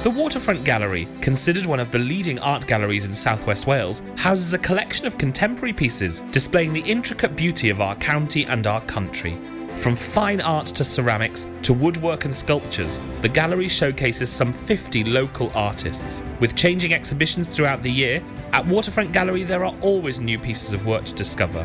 The 0.04 0.10
Waterfront 0.10 0.64
Gallery, 0.64 1.08
considered 1.22 1.68
one 1.68 1.80
of 1.80 1.91
the 1.91 1.99
leading 1.99 2.39
art 2.39 2.66
galleries 2.66 3.06
in 3.06 3.14
southwest 3.14 3.68
Wales, 3.68 4.02
houses 4.16 4.52
a 4.52 4.58
collection 4.58 5.06
of 5.06 5.20
contemporary 5.20 5.74
pieces 5.74 6.24
displaying 6.32 6.74
the 6.74 6.82
intricate 6.82 7.36
beauty 7.36 7.70
of 7.70 7.82
our 7.82 7.95
county 7.97 8.45
and 8.45 8.66
our 8.66 8.82
country. 8.82 9.38
From 9.78 9.95
fine 9.95 10.41
art 10.41 10.66
to 10.66 10.84
ceramics 10.84 11.45
to 11.62 11.74
woodwork 11.74 12.26
and 12.26 12.36
sculptures, 12.36 12.99
the 13.22 13.30
gallery 13.30 13.68
showcases 13.68 14.32
some 14.32 14.52
50 14.52 15.04
local 15.04 15.52
artists. 15.54 16.24
With 16.39 16.56
changing 16.56 16.95
exhibitions 16.95 17.47
throughout 17.47 17.84
the 17.84 17.91
year, 17.91 18.24
at 18.54 18.66
Waterfront 18.66 19.12
Gallery 19.12 19.43
there 19.43 19.64
are 19.64 19.76
always 19.82 20.20
new 20.20 20.39
pieces 20.39 20.74
of 20.74 20.88
work 20.88 21.06
to 21.06 21.14
discover. 21.14 21.64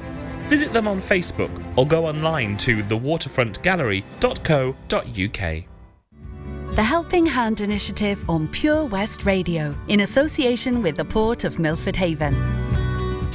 Visit 0.49 0.75
them 0.75 0.87
on 0.87 1.01
Facebook 1.01 1.65
or 1.75 1.87
go 1.87 2.07
online 2.07 2.59
to 2.59 2.83
thewaterfrontgallery.co.uk. 2.83 5.76
The 6.77 6.83
Helping 6.83 7.25
Hand 7.25 7.63
initiative 7.63 8.23
on 8.29 8.49
Pure 8.49 8.85
West 8.85 9.25
Radio, 9.25 9.75
in 9.89 10.01
association 10.01 10.83
with 10.83 10.99
the 10.99 11.07
Port 11.07 11.45
of 11.45 11.59
Milford 11.59 11.97
Haven. 11.97 12.35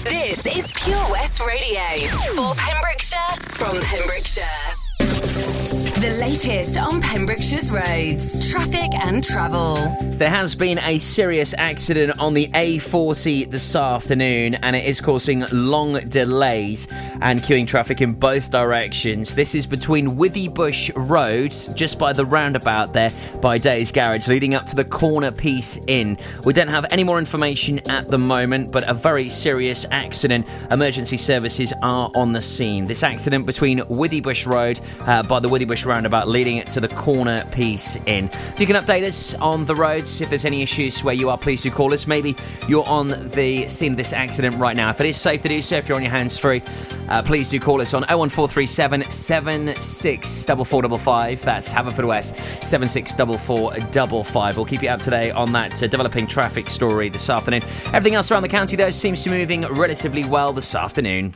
This 0.03 0.45
is 0.45 0.71
Pure 0.73 1.09
West 1.09 1.39
Radio 1.39 1.81
for 2.35 2.53
Pembrokeshire 2.53 3.37
from 3.55 3.81
Pembrokeshire. 3.81 4.80
The 6.01 6.17
latest 6.19 6.79
on 6.79 6.99
Pembrokeshire's 6.99 7.71
roads, 7.71 8.49
traffic 8.49 8.91
and 9.05 9.23
travel. 9.23 9.75
There 10.21 10.31
has 10.31 10.55
been 10.55 10.79
a 10.79 10.97
serious 10.97 11.53
accident 11.55 12.19
on 12.19 12.33
the 12.33 12.47
A40 12.55 13.47
this 13.51 13.75
afternoon, 13.75 14.55
and 14.63 14.75
it 14.75 14.83
is 14.85 14.99
causing 14.99 15.45
long 15.51 15.93
delays 16.09 16.87
and 17.21 17.39
queuing 17.41 17.67
traffic 17.67 18.01
in 18.01 18.13
both 18.13 18.49
directions. 18.49 19.35
This 19.35 19.53
is 19.53 19.67
between 19.67 20.13
Withybush 20.13 20.91
Road, 20.95 21.51
just 21.77 21.99
by 21.99 22.13
the 22.13 22.25
roundabout 22.25 22.93
there, 22.93 23.11
by 23.39 23.59
Days 23.59 23.91
Garage, 23.91 24.27
leading 24.27 24.55
up 24.55 24.65
to 24.67 24.75
the 24.75 24.85
Corner 24.85 25.31
Piece 25.31 25.79
Inn. 25.85 26.17
We 26.45 26.53
don't 26.53 26.67
have 26.67 26.87
any 26.89 27.03
more 27.03 27.19
information 27.19 27.79
at 27.89 28.07
the 28.07 28.17
moment, 28.17 28.71
but 28.71 28.89
a 28.89 28.93
very 28.95 29.29
serious 29.29 29.85
accident. 29.91 30.49
Emergency 30.71 31.17
services 31.17 31.73
are 31.83 32.09
on 32.15 32.33
the 32.33 32.41
scene. 32.41 32.85
This 32.85 33.03
accident 33.03 33.45
between 33.45 33.81
Withybush 33.81 34.47
Road 34.47 34.79
uh, 35.01 35.21
by 35.21 35.39
the 35.39 35.47
Withybush 35.47 35.90
roundabout, 35.91 36.27
leading 36.27 36.57
it 36.57 36.67
to 36.67 36.79
the 36.79 36.87
Corner 36.87 37.43
Piece 37.51 37.97
Inn. 38.05 38.29
You 38.57 38.65
can 38.65 38.77
update 38.77 39.03
us 39.03 39.35
on 39.35 39.65
the 39.65 39.75
roads 39.75 40.21
if 40.21 40.29
there's 40.29 40.45
any 40.45 40.61
issues 40.61 41.03
where 41.03 41.13
you 41.13 41.29
are. 41.29 41.37
Please 41.37 41.61
do 41.61 41.69
call 41.69 41.93
us. 41.93 42.07
Maybe 42.07 42.33
you're 42.67 42.87
on 42.87 43.09
the 43.09 43.67
scene 43.67 43.91
of 43.91 43.97
this 43.97 44.13
accident 44.13 44.55
right 44.55 44.73
now. 44.75 44.89
If 44.89 45.01
it 45.01 45.07
is 45.07 45.17
safe 45.17 45.41
to 45.41 45.49
do 45.49 45.61
so, 45.61 45.75
if 45.75 45.89
you're 45.89 45.97
on 45.97 46.01
your 46.01 46.11
hands 46.11 46.37
free, 46.37 46.63
uh, 47.09 47.21
please 47.21 47.49
do 47.49 47.59
call 47.59 47.81
us 47.81 47.93
on 47.93 48.03
01437 48.03 49.11
764455. 49.11 51.41
That's 51.41 51.73
Haverfordwest 51.73 52.39
764455. 52.63 54.55
We'll 54.55 54.65
keep 54.65 54.83
you 54.83 54.89
up 54.89 55.01
to 55.01 55.09
date 55.09 55.31
on 55.31 55.51
that 55.51 55.83
uh, 55.83 55.87
developing 55.87 56.25
traffic 56.25 56.69
story 56.69 57.09
this 57.09 57.29
afternoon. 57.29 57.63
Everything 57.87 58.15
else 58.15 58.31
around 58.31 58.43
the 58.43 58.49
county, 58.49 58.77
though, 58.77 58.91
seems 58.91 59.23
to 59.23 59.29
be 59.29 59.37
moving 59.37 59.63
relatively 59.63 60.23
well 60.25 60.53
this 60.53 60.73
afternoon. 60.73 61.35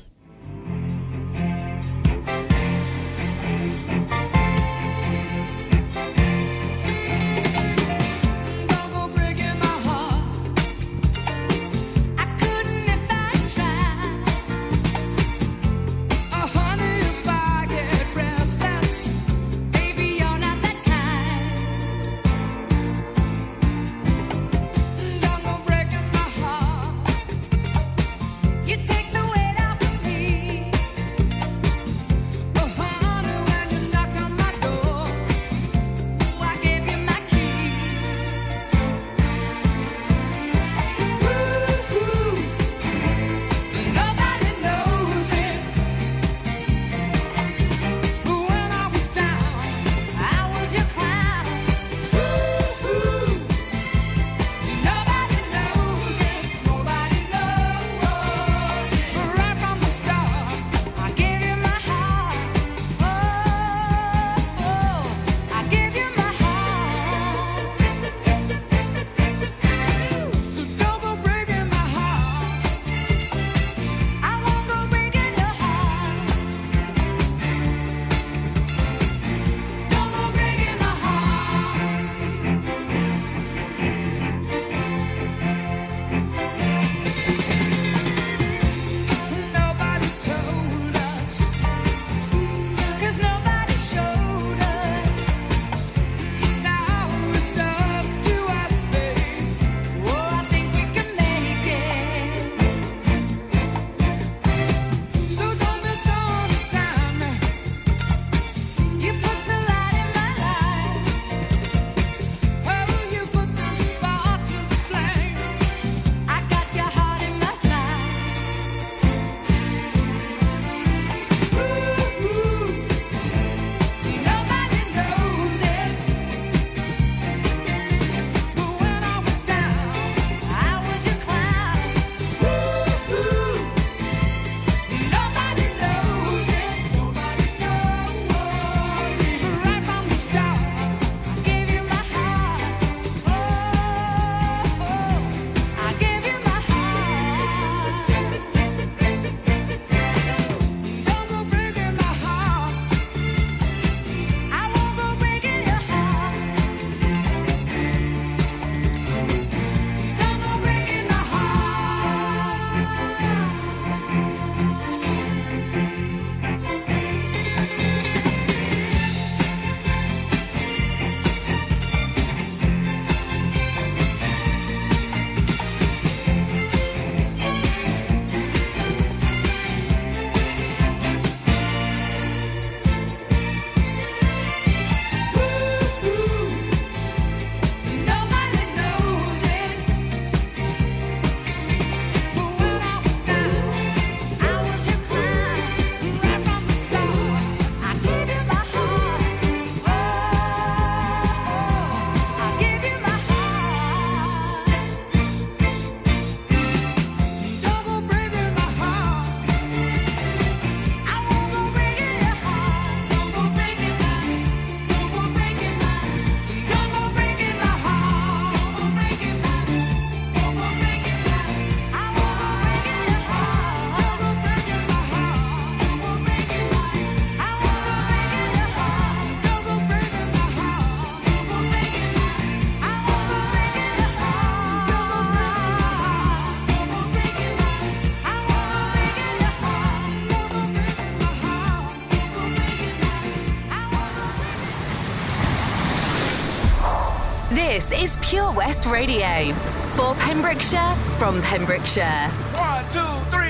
For 249.49 250.13
Pembrokeshire, 250.19 250.95
from 251.17 251.41
Pembrokeshire. 251.41 252.29
One, 252.53 252.85
two, 252.93 252.99
three, 253.31 253.40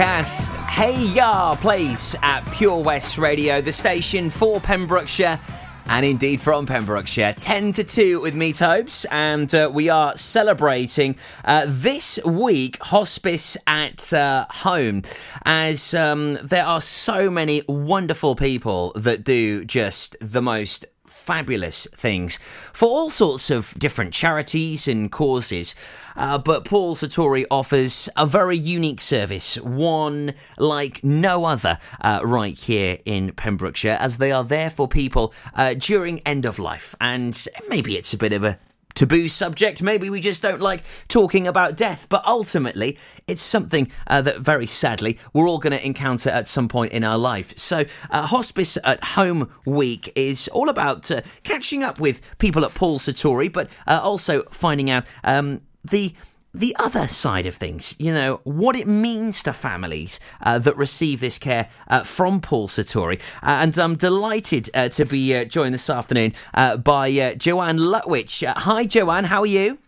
It's 0.00 0.06
OutKast. 0.06 0.54
Hey 0.66 1.06
Ya 1.06 1.56
Place 1.56 2.14
at 2.22 2.48
Pure 2.52 2.84
West 2.84 3.18
Radio, 3.18 3.60
the 3.60 3.72
station 3.72 4.30
for 4.30 4.60
Pembrokeshire. 4.60 5.40
And 5.86 6.06
indeed 6.06 6.40
from 6.40 6.66
Pembrokeshire, 6.66 7.34
10 7.36 7.72
to 7.72 7.84
2 7.84 8.20
with 8.20 8.34
me, 8.34 8.52
Tobes. 8.52 9.06
And 9.10 9.52
uh, 9.52 9.70
we 9.72 9.88
are 9.88 10.16
celebrating 10.16 11.16
uh, 11.44 11.64
this 11.66 12.20
week 12.24 12.78
hospice 12.80 13.56
at 13.66 14.12
uh, 14.12 14.46
home, 14.50 15.02
as 15.44 15.94
um, 15.94 16.38
there 16.44 16.64
are 16.64 16.80
so 16.80 17.28
many 17.28 17.62
wonderful 17.66 18.36
people 18.36 18.92
that 18.94 19.24
do 19.24 19.64
just 19.64 20.14
the 20.20 20.42
most 20.42 20.86
fabulous 21.28 21.86
things 21.94 22.38
for 22.72 22.88
all 22.88 23.10
sorts 23.10 23.50
of 23.50 23.74
different 23.78 24.14
charities 24.14 24.88
and 24.88 25.12
causes. 25.12 25.74
Uh, 26.16 26.38
but 26.38 26.64
Paul 26.64 26.96
Sartori 26.96 27.44
offers 27.50 28.08
a 28.16 28.24
very 28.24 28.56
unique 28.56 29.02
service, 29.02 29.56
one 29.58 30.32
like 30.56 31.04
no 31.04 31.44
other 31.44 31.76
uh, 32.00 32.20
right 32.24 32.58
here 32.58 32.96
in 33.04 33.32
Pembrokeshire, 33.32 33.98
as 34.00 34.16
they 34.16 34.32
are 34.32 34.42
there 34.42 34.70
for 34.70 34.88
people 34.88 35.34
uh, 35.54 35.74
during 35.74 36.20
end 36.20 36.46
of 36.46 36.58
life. 36.58 36.94
And 36.98 37.46
maybe 37.68 37.98
it's 37.98 38.14
a 38.14 38.18
bit 38.18 38.32
of 38.32 38.42
a 38.42 38.58
taboo 38.98 39.28
subject. 39.28 39.80
Maybe 39.80 40.10
we 40.10 40.20
just 40.20 40.42
don't 40.42 40.60
like 40.60 40.82
talking 41.06 41.46
about 41.46 41.76
death, 41.76 42.08
but 42.08 42.26
ultimately, 42.26 42.98
it's 43.28 43.40
something 43.40 43.92
uh, 44.08 44.22
that 44.22 44.40
very 44.40 44.66
sadly 44.66 45.18
we're 45.32 45.48
all 45.48 45.58
going 45.58 45.72
to 45.72 45.86
encounter 45.86 46.30
at 46.30 46.48
some 46.48 46.66
point 46.66 46.92
in 46.92 47.04
our 47.04 47.16
life. 47.16 47.56
So, 47.56 47.84
uh, 48.10 48.26
Hospice 48.26 48.76
at 48.82 49.02
Home 49.04 49.52
Week 49.64 50.12
is 50.16 50.48
all 50.48 50.68
about 50.68 51.08
uh, 51.12 51.20
catching 51.44 51.84
up 51.84 52.00
with 52.00 52.20
people 52.38 52.64
at 52.64 52.74
Paul 52.74 52.98
Sartori, 52.98 53.52
but 53.52 53.70
uh, 53.86 54.00
also 54.02 54.42
finding 54.50 54.90
out 54.90 55.04
um, 55.22 55.60
the 55.88 56.12
the 56.54 56.74
other 56.78 57.06
side 57.08 57.46
of 57.46 57.54
things, 57.54 57.94
you 57.98 58.12
know, 58.12 58.40
what 58.44 58.74
it 58.74 58.86
means 58.86 59.42
to 59.42 59.52
families 59.52 60.18
uh, 60.40 60.58
that 60.58 60.76
receive 60.76 61.20
this 61.20 61.38
care 61.38 61.68
uh, 61.88 62.02
from 62.02 62.40
Paul 62.40 62.68
Sartori. 62.68 63.20
Uh, 63.42 63.60
and 63.62 63.78
I'm 63.78 63.96
delighted 63.96 64.70
uh, 64.74 64.88
to 64.90 65.04
be 65.04 65.36
uh, 65.36 65.44
joined 65.44 65.74
this 65.74 65.90
afternoon 65.90 66.32
uh, 66.54 66.76
by 66.76 67.10
uh, 67.10 67.34
Joanne 67.34 67.78
Lutwich. 67.78 68.42
Uh, 68.42 68.54
hi, 68.56 68.86
Joanne, 68.86 69.24
how 69.24 69.40
are 69.40 69.46
you? 69.46 69.78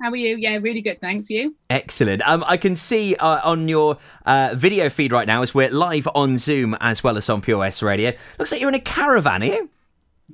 How 0.00 0.10
are 0.10 0.16
you? 0.16 0.36
Yeah, 0.36 0.56
really 0.56 0.80
good. 0.80 0.98
Thanks. 1.00 1.28
You? 1.28 1.54
Excellent. 1.68 2.26
Um, 2.26 2.42
I 2.46 2.56
can 2.56 2.74
see 2.74 3.16
uh, 3.16 3.40
on 3.44 3.68
your 3.68 3.98
uh, 4.24 4.54
video 4.56 4.88
feed 4.88 5.12
right 5.12 5.26
now 5.26 5.42
as 5.42 5.54
we're 5.54 5.70
live 5.70 6.08
on 6.14 6.38
Zoom 6.38 6.74
as 6.80 7.04
well 7.04 7.18
as 7.18 7.28
on 7.28 7.42
Pure 7.42 7.58
West 7.58 7.82
Radio. 7.82 8.12
Looks 8.38 8.50
like 8.50 8.62
you're 8.62 8.70
in 8.70 8.74
a 8.74 8.80
caravan, 8.80 9.42
are 9.42 9.46
you? 9.46 9.70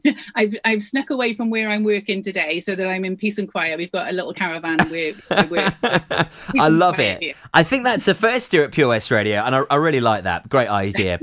I've 0.34 0.55
I've 0.64 0.82
snuck 0.82 1.11
away 1.11 1.34
from 1.34 1.51
where 1.51 1.68
I'm 1.68 1.84
working 1.84 2.22
today 2.22 2.61
so 2.61 2.74
that 2.76 2.86
I'm 2.86 3.05
in 3.05 3.16
peace 3.16 3.38
and 3.38 3.51
quiet. 3.51 3.78
We've 3.78 3.92
got 3.92 4.09
a 4.09 4.12
little 4.12 4.32
caravan 4.32 4.78
where. 4.88 5.14
I 6.59 6.68
love 6.68 6.99
it. 6.99 7.36
I 7.55 7.62
think 7.62 7.84
that's 7.84 8.09
a 8.09 8.14
first 8.14 8.53
year 8.53 8.64
at 8.64 8.72
Pure 8.72 8.88
West 8.88 9.11
Radio, 9.11 9.40
and 9.40 9.55
I, 9.55 9.62
I 9.70 9.76
really 9.76 10.01
like 10.01 10.24
that. 10.24 10.49
Great 10.49 10.68
idea. 10.68 11.18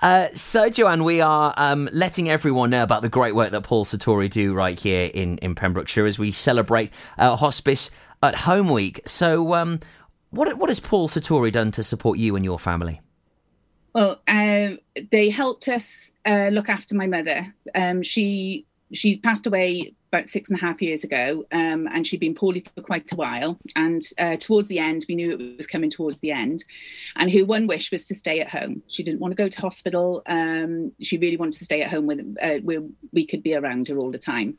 uh, 0.00 0.28
so, 0.34 0.70
Joanne, 0.70 1.04
we 1.04 1.20
are 1.20 1.54
um, 1.56 1.88
letting 1.92 2.28
everyone 2.28 2.70
know 2.70 2.82
about 2.82 3.02
the 3.02 3.08
great 3.08 3.34
work 3.34 3.50
that 3.52 3.62
Paul 3.62 3.84
Sartori 3.84 4.30
do 4.30 4.54
right 4.54 4.78
here 4.78 5.10
in, 5.12 5.38
in 5.38 5.54
Pembrokeshire 5.54 6.06
as 6.06 6.18
we 6.18 6.32
celebrate 6.32 6.92
uh, 7.18 7.36
Hospice 7.36 7.90
at 8.22 8.34
Home 8.36 8.68
Week. 8.68 9.00
So, 9.06 9.54
um, 9.54 9.80
what, 10.30 10.56
what 10.58 10.70
has 10.70 10.80
Paul 10.80 11.08
Sartori 11.08 11.52
done 11.52 11.70
to 11.72 11.82
support 11.82 12.18
you 12.18 12.36
and 12.36 12.44
your 12.44 12.58
family? 12.58 13.00
Well, 13.94 14.20
um, 14.26 14.78
they 15.12 15.30
helped 15.30 15.68
us 15.68 16.14
uh, 16.26 16.48
look 16.48 16.68
after 16.68 16.94
my 16.94 17.06
mother. 17.06 17.54
Um, 17.74 18.02
she 18.02 18.66
she 18.92 19.18
passed 19.18 19.46
away 19.46 19.94
about 20.12 20.26
six 20.28 20.50
and 20.50 20.58
a 20.58 20.62
half 20.62 20.80
years 20.80 21.02
ago, 21.02 21.44
um, 21.50 21.88
and 21.92 22.06
she'd 22.06 22.20
been 22.20 22.34
poorly 22.34 22.64
for 22.74 22.82
quite 22.82 23.10
a 23.12 23.16
while. 23.16 23.58
And 23.74 24.02
uh, 24.18 24.36
towards 24.36 24.68
the 24.68 24.78
end, 24.78 25.04
we 25.08 25.16
knew 25.16 25.32
it 25.32 25.56
was 25.56 25.66
coming 25.66 25.90
towards 25.90 26.20
the 26.20 26.30
end. 26.30 26.64
And 27.16 27.32
her 27.32 27.44
one 27.44 27.66
wish 27.66 27.90
was 27.90 28.06
to 28.06 28.14
stay 28.14 28.40
at 28.40 28.48
home. 28.48 28.82
She 28.88 29.02
didn't 29.02 29.20
want 29.20 29.32
to 29.32 29.42
go 29.42 29.48
to 29.48 29.60
hospital. 29.60 30.22
Um, 30.26 30.92
she 31.00 31.18
really 31.18 31.36
wanted 31.36 31.58
to 31.58 31.64
stay 31.64 31.82
at 31.82 31.90
home 31.90 32.06
with 32.06 32.20
uh, 32.40 32.58
where 32.62 32.82
we 33.12 33.26
could 33.26 33.42
be 33.42 33.54
around 33.54 33.88
her 33.88 33.98
all 33.98 34.12
the 34.12 34.18
time. 34.18 34.56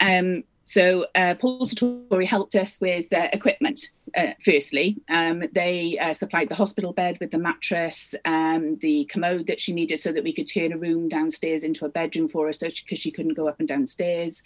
Um, 0.00 0.44
so 0.66 1.06
uh, 1.14 1.36
Paul 1.36 1.64
Sartori 1.64 2.26
helped 2.26 2.56
us 2.56 2.80
with 2.80 3.10
uh, 3.12 3.28
equipment. 3.32 3.80
Uh, 4.16 4.32
firstly, 4.44 4.96
um, 5.08 5.44
they 5.52 5.96
uh, 5.98 6.12
supplied 6.12 6.48
the 6.48 6.56
hospital 6.56 6.92
bed 6.92 7.18
with 7.20 7.30
the 7.30 7.38
mattress, 7.38 8.16
um, 8.24 8.76
the 8.80 9.04
commode 9.04 9.46
that 9.46 9.60
she 9.60 9.72
needed, 9.72 9.98
so 9.98 10.10
that 10.12 10.24
we 10.24 10.32
could 10.32 10.46
turn 10.52 10.72
a 10.72 10.78
room 10.78 11.08
downstairs 11.08 11.62
into 11.62 11.84
a 11.84 11.88
bedroom 11.88 12.26
for 12.26 12.46
her, 12.46 12.52
so 12.52 12.66
because 12.68 12.98
she 12.98 13.12
couldn't 13.12 13.34
go 13.34 13.46
up 13.46 13.60
and 13.60 13.68
downstairs. 13.68 14.42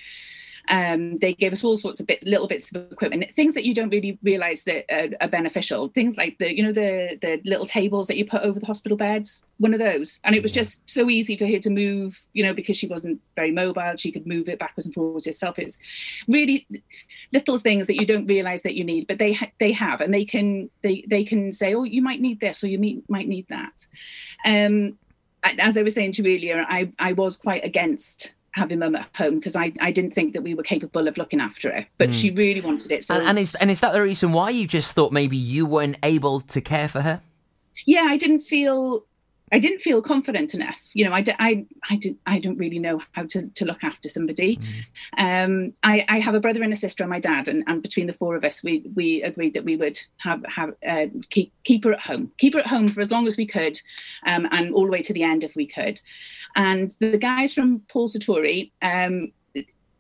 Um, 0.69 1.19
they 1.19 1.35
gave 1.35 1.53
us 1.53 1.65
all 1.65 1.77
sorts 1.77 2.01
of 2.01 2.07
bits, 2.07 2.27
little 2.27 2.49
bits 2.49 2.75
of 2.75 2.93
equipment, 2.93 3.25
things 3.35 3.55
that 3.55 3.65
you 3.65 3.75
don't 3.75 3.91
really 3.91 4.19
realize 4.23 4.65
that 4.65 4.85
are, 4.93 5.09
are 5.21 5.29
beneficial. 5.29 5.89
Things 5.89 6.17
like 6.17 6.39
the, 6.39 6.55
you 6.57 6.63
know, 6.63 6.73
the 6.73 7.19
the 7.21 7.41
little 7.45 7.67
tables 7.67 8.07
that 8.07 8.17
you 8.17 8.25
put 8.25 8.43
over 8.43 8.61
the 8.61 8.67
hospital 8.67 8.97
beds. 8.97 9.43
One 9.59 9.75
of 9.75 9.79
those, 9.79 10.21
and 10.25 10.35
it 10.35 10.43
was 10.43 10.53
just 10.53 10.89
so 10.89 11.11
easy 11.11 11.37
for 11.37 11.47
her 11.47 11.59
to 11.59 11.71
move. 11.71 12.21
You 12.33 12.45
know, 12.45 12.55
because 12.55 12.77
she 12.77 12.87
wasn't 12.87 13.21
very 13.37 13.51
mobile, 13.51 13.97
she 13.97 14.13
could 14.13 14.27
move 14.27 14.49
it 14.49 14.59
backwards 14.59 14.87
and 14.87 14.95
forwards 14.95 15.27
herself. 15.27 15.59
It's 15.59 15.79
really 16.29 16.67
little 17.33 17.59
things 17.59 17.87
that 17.87 17.97
you 17.97 18.07
don't 18.07 18.27
realize 18.27 18.63
that 18.63 18.75
you 18.75 18.85
need, 18.85 19.07
but 19.07 19.19
they 19.19 19.33
ha- 19.33 19.53
they 19.59 19.73
have, 19.73 20.01
and 20.01 20.13
they 20.13 20.25
can 20.25 20.71
they 20.83 21.05
they 21.09 21.25
can 21.25 21.53
say, 21.53 21.75
oh, 21.75 21.85
you 21.85 22.03
might 22.03 22.21
need 22.21 22.41
this, 22.41 22.63
or 22.63 22.69
you 22.69 22.79
meet, 22.79 23.09
might 23.09 23.29
need 23.29 23.47
that. 23.49 23.87
Um, 24.45 24.99
as 25.43 25.79
I 25.79 25.83
was 25.83 25.95
saying 25.95 26.13
to 26.13 26.23
you 26.23 26.37
earlier, 26.37 26.67
I 26.69 26.93
I 26.99 27.13
was 27.13 27.37
quite 27.37 27.65
against 27.65 28.35
having 28.53 28.81
mum 28.81 28.97
at 28.97 29.09
home 29.17 29.37
because 29.37 29.55
I, 29.57 29.73
I 29.81 29.93
didn't 29.93 30.13
think 30.15 30.33
that 30.33 30.43
we 30.43 30.55
were 30.55 30.63
capable 30.63 31.07
of 31.09 31.17
looking 31.17 31.41
after 31.41 31.73
her 31.73 31.87
but 31.99 32.11
Mm. 32.11 32.15
she 32.15 32.31
really 32.31 32.61
wanted 32.61 32.91
it 32.93 33.05
so 33.05 33.15
And, 33.15 33.29
and 33.29 33.39
is 33.39 33.55
and 33.57 33.71
is 33.71 33.81
that 33.81 33.93
the 33.93 34.03
reason 34.03 34.33
why 34.33 34.51
you 34.51 34.67
just 34.67 34.95
thought 34.95 35.13
maybe 35.13 35.37
you 35.37 35.67
weren't 35.67 35.99
able 36.03 36.41
to 36.41 36.61
care 36.61 36.89
for 36.89 37.01
her? 37.03 37.21
yeah 37.87 38.07
i 38.09 38.17
didn't 38.17 38.41
feel 38.41 39.05
i 39.53 39.59
didn't 39.59 39.81
feel 39.81 40.01
confident 40.03 40.55
enough. 40.55 40.81
You 40.95 41.05
know 41.05 41.13
i 41.13 41.23
d- 41.23 41.33
I, 41.39 41.67
I, 41.89 41.97
did, 41.97 42.17
I 42.27 42.39
don't 42.39 42.59
really 42.59 42.79
know 42.79 43.01
how 43.13 43.25
to, 43.27 43.49
to 43.49 43.65
look 43.65 43.83
after 43.85 44.09
somebody. 44.09 44.59
Um 45.17 45.73
I, 45.83 46.05
I 46.09 46.21
have 46.21 46.35
a 46.35 46.41
brother 46.41 46.63
and 46.63 46.73
a 46.73 46.77
sister 46.77 47.03
and 47.03 47.11
my 47.11 47.21
dad 47.21 47.49
and, 47.49 47.65
and 47.67 47.83
between 47.83 48.07
the 48.07 48.13
four 48.13 48.37
of 48.37 48.45
us 48.45 48.63
we 48.63 48.85
we 48.95 49.23
agreed 49.23 49.55
that 49.55 49.65
we 49.65 49.77
would 49.77 49.99
have 50.19 50.45
have 50.47 50.71
uh, 50.87 51.07
keep 51.31 51.53
keep 51.65 51.85
her 51.85 51.93
at 51.93 52.03
home 52.03 52.31
keep 52.39 52.55
her 52.55 52.61
at 52.61 52.67
home 52.67 52.89
for 52.89 53.01
as 53.01 53.11
long 53.11 53.27
as 53.27 53.37
we 53.37 53.47
could 53.47 53.79
um 54.27 54.47
and 54.51 54.73
all 54.75 54.85
the 54.85 54.93
way 54.93 55.03
to 55.03 55.13
the 55.13 55.23
end 55.23 55.45
if 55.45 55.55
we 55.57 55.67
could. 55.67 56.01
And 56.57 56.95
the 57.01 57.19
guys 57.19 57.55
from 57.55 57.81
paul 57.89 58.09
sartori 58.09 58.73
um 58.83 59.33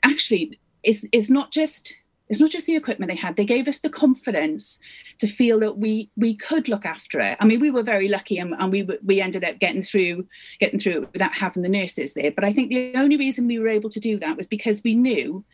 actually 0.04 0.58
it's 0.82 1.04
it's 1.12 1.30
not 1.30 1.50
just 1.52 1.96
it's 2.30 2.40
not 2.40 2.50
just 2.50 2.66
the 2.66 2.76
equipment 2.76 3.10
they 3.10 3.16
had 3.16 3.36
they 3.36 3.44
gave 3.44 3.68
us 3.68 3.80
the 3.80 3.90
confidence 3.90 4.80
to 5.18 5.26
feel 5.26 5.60
that 5.60 5.76
we 5.76 6.08
we 6.16 6.34
could 6.34 6.68
look 6.68 6.86
after 6.86 7.20
it. 7.20 7.36
I 7.40 7.44
mean 7.44 7.60
we 7.60 7.70
were 7.70 7.82
very 7.82 8.08
lucky 8.08 8.38
and, 8.38 8.54
and 8.58 8.72
we 8.72 8.88
we 9.04 9.20
ended 9.20 9.44
up 9.44 9.58
getting 9.58 9.82
through 9.82 10.26
getting 10.60 10.78
through 10.78 11.02
it 11.02 11.12
without 11.12 11.36
having 11.36 11.62
the 11.62 11.68
nurses 11.68 12.14
there. 12.14 12.30
But 12.30 12.44
i 12.44 12.52
think 12.52 12.70
the 12.70 12.94
only 12.94 13.16
reason 13.16 13.46
we 13.46 13.58
were 13.58 13.68
able 13.68 13.90
to 13.90 14.00
do 14.00 14.18
that 14.20 14.36
was 14.36 14.48
because 14.48 14.82
we 14.82 14.94
knew 14.94 15.44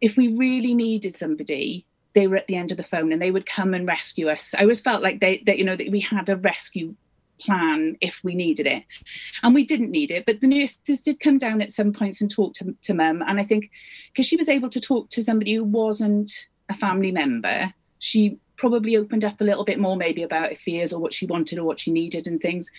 if 0.00 0.16
we 0.16 0.28
really 0.28 0.74
needed 0.74 1.14
somebody 1.14 1.84
they 2.14 2.26
were 2.26 2.36
at 2.36 2.46
the 2.46 2.56
end 2.56 2.70
of 2.70 2.76
the 2.76 2.84
phone 2.84 3.12
and 3.12 3.20
they 3.22 3.30
would 3.30 3.46
come 3.46 3.72
and 3.74 3.86
rescue 3.86 4.28
us. 4.28 4.54
I 4.54 4.62
always 4.62 4.80
felt 4.80 5.02
like 5.02 5.20
they 5.20 5.42
that 5.46 5.58
you 5.58 5.64
know 5.64 5.76
that 5.76 5.90
we 5.90 6.00
had 6.00 6.28
a 6.28 6.36
rescue 6.36 6.94
plan 7.42 7.96
if 8.00 8.22
we 8.22 8.34
needed 8.34 8.66
it. 8.66 8.84
And 9.42 9.54
we 9.54 9.64
didn't 9.64 9.90
need 9.90 10.10
it, 10.10 10.26
but 10.26 10.40
the 10.40 10.46
nurses 10.46 11.02
did 11.02 11.20
come 11.20 11.38
down 11.38 11.60
at 11.60 11.70
some 11.70 11.92
points 11.92 12.20
and 12.20 12.30
talk 12.30 12.54
to, 12.54 12.74
to 12.82 12.94
mum. 12.94 13.22
And 13.26 13.40
I 13.40 13.44
think 13.44 13.70
because 14.12 14.26
she 14.26 14.36
was 14.36 14.48
able 14.48 14.68
to 14.70 14.80
talk 14.80 15.10
to 15.10 15.22
somebody 15.22 15.54
who 15.54 15.64
wasn't 15.64 16.48
a 16.68 16.74
family 16.74 17.12
member, 17.12 17.72
she 17.98 18.38
probably 18.56 18.96
opened 18.96 19.24
up 19.24 19.40
a 19.40 19.44
little 19.44 19.64
bit 19.64 19.78
more 19.78 19.96
maybe 19.96 20.22
about 20.22 20.50
her 20.50 20.56
fears 20.56 20.92
or 20.92 21.00
what 21.00 21.12
she 21.12 21.26
wanted 21.26 21.58
or 21.58 21.64
what 21.64 21.80
she 21.80 21.90
needed 21.90 22.26
and 22.26 22.40
things. 22.40 22.70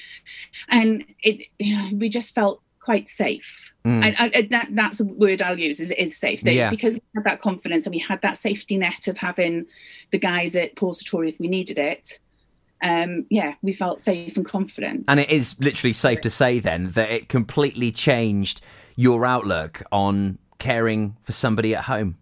And 0.70 1.04
it 1.22 1.48
we 1.94 2.10
just 2.10 2.34
felt 2.34 2.62
quite 2.80 3.08
safe. 3.08 3.74
Mm. 3.86 4.04
I, 4.04 4.32
I, 4.34 4.48
that, 4.52 4.68
that's 4.72 5.00
a 5.00 5.06
word 5.06 5.42
I'll 5.42 5.60
use 5.60 5.80
is, 5.80 5.92
is 5.92 6.18
safe. 6.18 6.42
They, 6.42 6.56
Yeah. 6.56 6.70
Because 6.70 6.96
we 6.96 7.02
had 7.16 7.24
that 7.26 7.42
confidence 7.42 7.86
and 7.86 7.94
we 7.94 8.00
had 8.00 8.22
that 8.22 8.38
safety 8.38 8.78
net 8.78 9.08
of 9.08 9.18
having 9.18 9.66
the 10.12 10.20
guys 10.20 10.56
at 10.56 10.76
Paul 10.76 10.94
Sartori 10.94 11.30
if 11.30 11.40
we 11.40 11.48
needed 11.48 11.80
it. 11.80 12.20
Um, 12.84 13.26
yeah, 13.30 13.56
we 13.62 13.74
felt 13.74 14.02
safe 14.02 14.36
and 14.36 14.46
confident. 14.46 15.06
And 15.08 15.20
it 15.20 15.30
is 15.30 15.56
literally 15.60 15.94
safe 15.94 16.22
to 16.22 16.30
say 16.30 16.60
then 16.60 16.92
that 16.92 17.10
it 17.10 17.30
completely 17.30 17.92
changed 17.92 18.62
your 18.98 19.26
outlook 19.26 19.82
on 19.92 20.38
caring 20.60 21.16
for 21.24 21.32
somebody 21.32 21.74
at 21.74 21.86
home. 21.86 22.18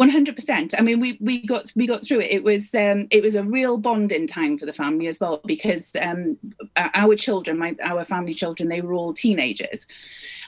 One 0.00 0.08
hundred 0.08 0.34
percent. 0.34 0.74
I 0.78 0.80
mean, 0.80 0.98
we 0.98 1.18
we 1.20 1.44
got 1.44 1.70
we 1.76 1.86
got 1.86 2.02
through 2.02 2.20
it. 2.20 2.30
It 2.30 2.42
was 2.42 2.74
um, 2.74 3.06
it 3.10 3.22
was 3.22 3.34
a 3.34 3.44
real 3.44 3.76
bonding 3.76 4.26
time 4.26 4.56
for 4.56 4.64
the 4.64 4.72
family 4.72 5.08
as 5.08 5.20
well 5.20 5.42
because 5.44 5.94
um, 6.00 6.38
our 6.74 7.14
children, 7.16 7.58
my 7.58 7.76
our 7.84 8.06
family 8.06 8.32
children, 8.32 8.70
they 8.70 8.80
were 8.80 8.94
all 8.94 9.12
teenagers, 9.12 9.86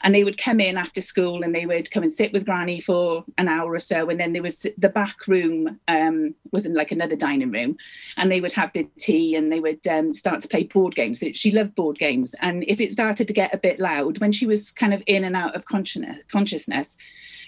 and 0.02 0.14
they 0.14 0.24
would 0.24 0.38
come 0.38 0.58
in 0.58 0.78
after 0.78 1.02
school 1.02 1.42
and 1.42 1.54
they 1.54 1.66
would 1.66 1.90
come 1.90 2.02
and 2.02 2.10
sit 2.10 2.32
with 2.32 2.46
Granny 2.46 2.80
for 2.80 3.26
an 3.36 3.46
hour 3.46 3.70
or 3.70 3.80
so, 3.80 4.08
and 4.08 4.18
then 4.18 4.32
there 4.32 4.42
was 4.42 4.66
the 4.78 4.88
back 4.88 5.28
room 5.28 5.78
um, 5.86 6.34
was 6.50 6.64
in 6.64 6.72
like 6.72 6.90
another 6.90 7.14
dining 7.14 7.50
room, 7.50 7.76
and 8.16 8.32
they 8.32 8.40
would 8.40 8.54
have 8.54 8.72
the 8.72 8.88
tea 8.98 9.36
and 9.36 9.52
they 9.52 9.60
would 9.60 9.86
um, 9.86 10.14
start 10.14 10.40
to 10.40 10.48
play 10.48 10.62
board 10.62 10.94
games. 10.94 11.22
She 11.34 11.50
loved 11.50 11.74
board 11.74 11.98
games, 11.98 12.34
and 12.40 12.64
if 12.68 12.80
it 12.80 12.90
started 12.90 13.28
to 13.28 13.34
get 13.34 13.52
a 13.52 13.58
bit 13.58 13.80
loud 13.80 14.18
when 14.18 14.32
she 14.32 14.46
was 14.46 14.72
kind 14.72 14.94
of 14.94 15.02
in 15.06 15.24
and 15.24 15.36
out 15.36 15.54
of 15.54 15.66
consciousness 15.66 16.96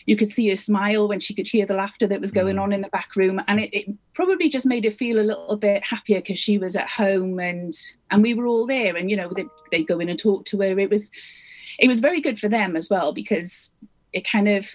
you 0.07 0.17
could 0.17 0.31
see 0.31 0.49
her 0.49 0.57
smile 0.57 1.09
when 1.09 1.21
she 1.21 1.35
could 1.35 1.49
hear 1.49 1.67
the 1.67 1.75
laughter 1.75 2.07
that 2.07 2.21
was 2.21 2.33
going 2.33 2.57
mm. 2.57 2.63
on 2.63 2.73
in 2.73 2.83
the 2.83 2.89
back 2.89 3.17
room 3.17 3.41
and 3.49 3.61
it, 3.61 3.75
it 3.75 3.87
probably 4.15 4.49
just 4.49 4.67
made 4.67 4.85
her 4.85 4.91
feel 4.91 5.19
a 5.19 5.23
little 5.23 5.57
bit 5.57 5.83
happier 5.83 6.21
because 6.21 6.39
she 6.39 6.59
was 6.59 6.77
at 6.77 6.89
home 6.89 7.39
and 7.39 7.73
and 8.11 8.23
we 8.23 8.35
were 8.35 8.47
all 8.47 8.67
there 8.67 8.97
and 8.97 9.11
you 9.11 9.17
know 9.17 9.31
they 9.35 9.45
they 9.71 9.83
go 9.83 9.99
in 9.99 10.09
and 10.09 10.19
talk 10.19 10.45
to 10.47 10.61
her. 10.61 10.79
It 10.79 10.91
was 10.91 11.11
it 11.79 11.89
was 11.89 12.01
very 12.01 12.21
good 12.21 12.39
for 12.39 12.49
them 12.49 12.77
as 12.77 12.89
well 12.91 13.13
because 13.13 13.73
it 14.13 14.29
kind 14.29 14.49
of 14.49 14.69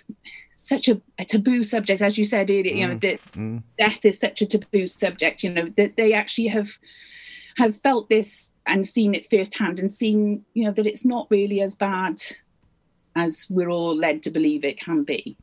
such 0.55 0.89
a, 0.89 1.01
a 1.17 1.23
taboo 1.23 1.63
subject 1.63 2.01
as 2.01 2.17
you 2.17 2.25
said 2.25 2.51
earlier 2.51 2.75
you 2.75 2.87
know 2.87 2.95
mm. 2.95 3.01
that 3.01 3.21
mm. 3.31 3.63
death 3.77 4.03
is 4.03 4.19
such 4.19 4.41
a 4.41 4.45
taboo 4.45 4.85
subject 4.85 5.41
you 5.41 5.49
know 5.49 5.71
that 5.77 5.95
they 5.95 6.11
actually 6.11 6.47
have 6.47 6.77
have 7.55 7.77
felt 7.77 8.09
this 8.09 8.51
and 8.65 8.85
seen 8.85 9.13
it 9.13 9.29
firsthand 9.29 9.79
and 9.79 9.91
seen 9.91 10.43
you 10.53 10.65
know 10.65 10.71
that 10.71 10.85
it's 10.85 11.05
not 11.05 11.27
really 11.29 11.61
as 11.61 11.75
bad 11.75 12.17
as 13.15 13.47
we're 13.49 13.69
all 13.69 13.95
led 13.95 14.23
to 14.23 14.29
believe 14.29 14.63
it 14.63 14.79
can 14.79 15.03
be 15.03 15.35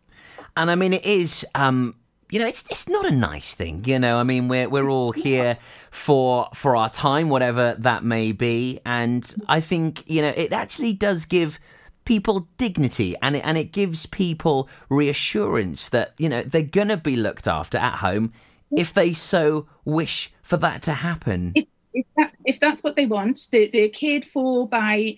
And 0.56 0.70
I 0.70 0.74
mean, 0.74 0.92
it 0.92 1.04
is. 1.04 1.46
Um, 1.54 1.94
you 2.30 2.40
know, 2.40 2.46
it's 2.46 2.64
it's 2.70 2.88
not 2.88 3.06
a 3.06 3.14
nice 3.14 3.54
thing. 3.54 3.84
You 3.84 3.98
know, 3.98 4.18
I 4.18 4.24
mean, 4.24 4.48
we're 4.48 4.68
we're 4.68 4.88
all 4.88 5.12
here 5.12 5.56
for 5.90 6.48
for 6.54 6.74
our 6.74 6.88
time, 6.88 7.28
whatever 7.28 7.76
that 7.78 8.02
may 8.02 8.32
be, 8.32 8.80
and 8.84 9.34
I 9.48 9.60
think 9.60 10.02
you 10.10 10.22
know 10.22 10.32
it 10.36 10.52
actually 10.52 10.92
does 10.94 11.24
give 11.24 11.60
people 12.04 12.48
dignity 12.56 13.16
and 13.20 13.36
it, 13.36 13.44
and 13.44 13.58
it 13.58 13.72
gives 13.72 14.06
people 14.06 14.68
reassurance 14.88 15.88
that 15.90 16.14
you 16.18 16.28
know 16.28 16.42
they're 16.42 16.62
gonna 16.62 16.96
be 16.96 17.16
looked 17.16 17.46
after 17.46 17.78
at 17.78 17.96
home 17.96 18.32
if 18.76 18.92
they 18.92 19.12
so 19.12 19.66
wish 19.84 20.32
for 20.42 20.56
that 20.56 20.82
to 20.82 20.92
happen. 20.94 21.54
If, 21.96 22.06
that, 22.16 22.32
if 22.44 22.60
that's 22.60 22.84
what 22.84 22.94
they 22.94 23.06
want, 23.06 23.40
they, 23.50 23.68
they're 23.68 23.88
cared 23.88 24.24
for 24.24 24.68
by, 24.68 25.16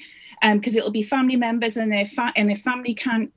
because 0.53 0.76
it'll 0.76 0.93
be 0.93 1.03
family 1.03 1.37
members, 1.37 1.76
and 1.76 1.91
their 1.91 2.07
fa- 2.07 2.33
and 2.37 2.51
if 2.51 2.61
family 2.62 2.95
can't 2.95 3.31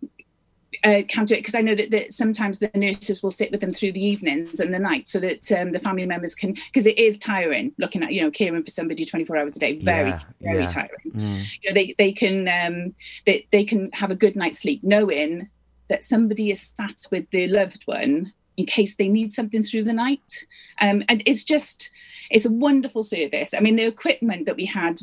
uh, 0.84 1.02
can't 1.10 1.28
do 1.28 1.36
it, 1.36 1.40
because 1.40 1.54
I 1.56 1.62
know 1.62 1.76
that, 1.76 1.92
that 1.92 2.12
sometimes 2.12 2.60
the 2.60 2.72
nurses 2.74 3.22
will 3.22 3.30
sit 3.30 3.52
with 3.52 3.62
them 3.62 3.74
through 3.74 3.92
the 3.92 4.04
evenings 4.04 4.60
and 4.60 4.74
the 4.74 4.80
night, 4.80 5.08
so 5.08 5.20
that 5.20 5.52
um, 5.52 5.72
the 5.72 5.80
family 5.80 6.06
members 6.06 6.34
can, 6.36 6.54
because 6.54 6.88
it 6.88 6.98
is 6.98 7.20
tiring 7.20 7.74
looking 7.78 8.04
at 8.04 8.14
you 8.14 8.22
know 8.22 8.32
caring 8.32 8.64
for 8.64 8.70
somebody 8.70 9.04
twenty 9.06 9.26
four 9.26 9.38
hours 9.38 9.56
a 9.58 9.60
day, 9.60 9.80
very 9.80 10.10
Yeah, 10.10 10.22
very 10.42 10.62
yeah. 10.64 10.68
tiring. 10.68 11.12
Mm. 11.14 11.44
You 11.62 11.70
know, 11.70 11.74
they 11.74 11.96
they 11.98 12.12
can 12.14 12.48
um, 12.48 12.96
they 13.26 13.48
they 13.52 13.66
can 13.66 13.92
have 13.94 14.12
a 14.12 14.16
good 14.16 14.36
night's 14.36 14.60
sleep 14.60 14.82
knowing 14.84 15.50
that 15.90 16.04
somebody 16.04 16.52
is 16.52 16.72
sat 16.78 17.00
with 17.12 17.30
their 17.32 17.48
loved 17.48 17.82
one 17.86 18.32
in 18.62 18.68
case 18.68 18.96
they 18.96 19.08
need 19.08 19.34
something 19.34 19.64
through 19.64 19.84
the 19.84 20.02
night. 20.08 20.46
Um, 20.80 21.04
and 21.10 21.24
it's 21.26 21.44
just, 21.44 21.90
it's 22.30 22.46
a 22.46 22.52
wonderful 22.52 23.04
service. 23.04 23.54
I 23.54 23.60
mean, 23.60 23.76
the 23.76 23.88
equipment 23.88 24.46
that 24.46 24.56
we 24.56 24.66
had 24.66 25.02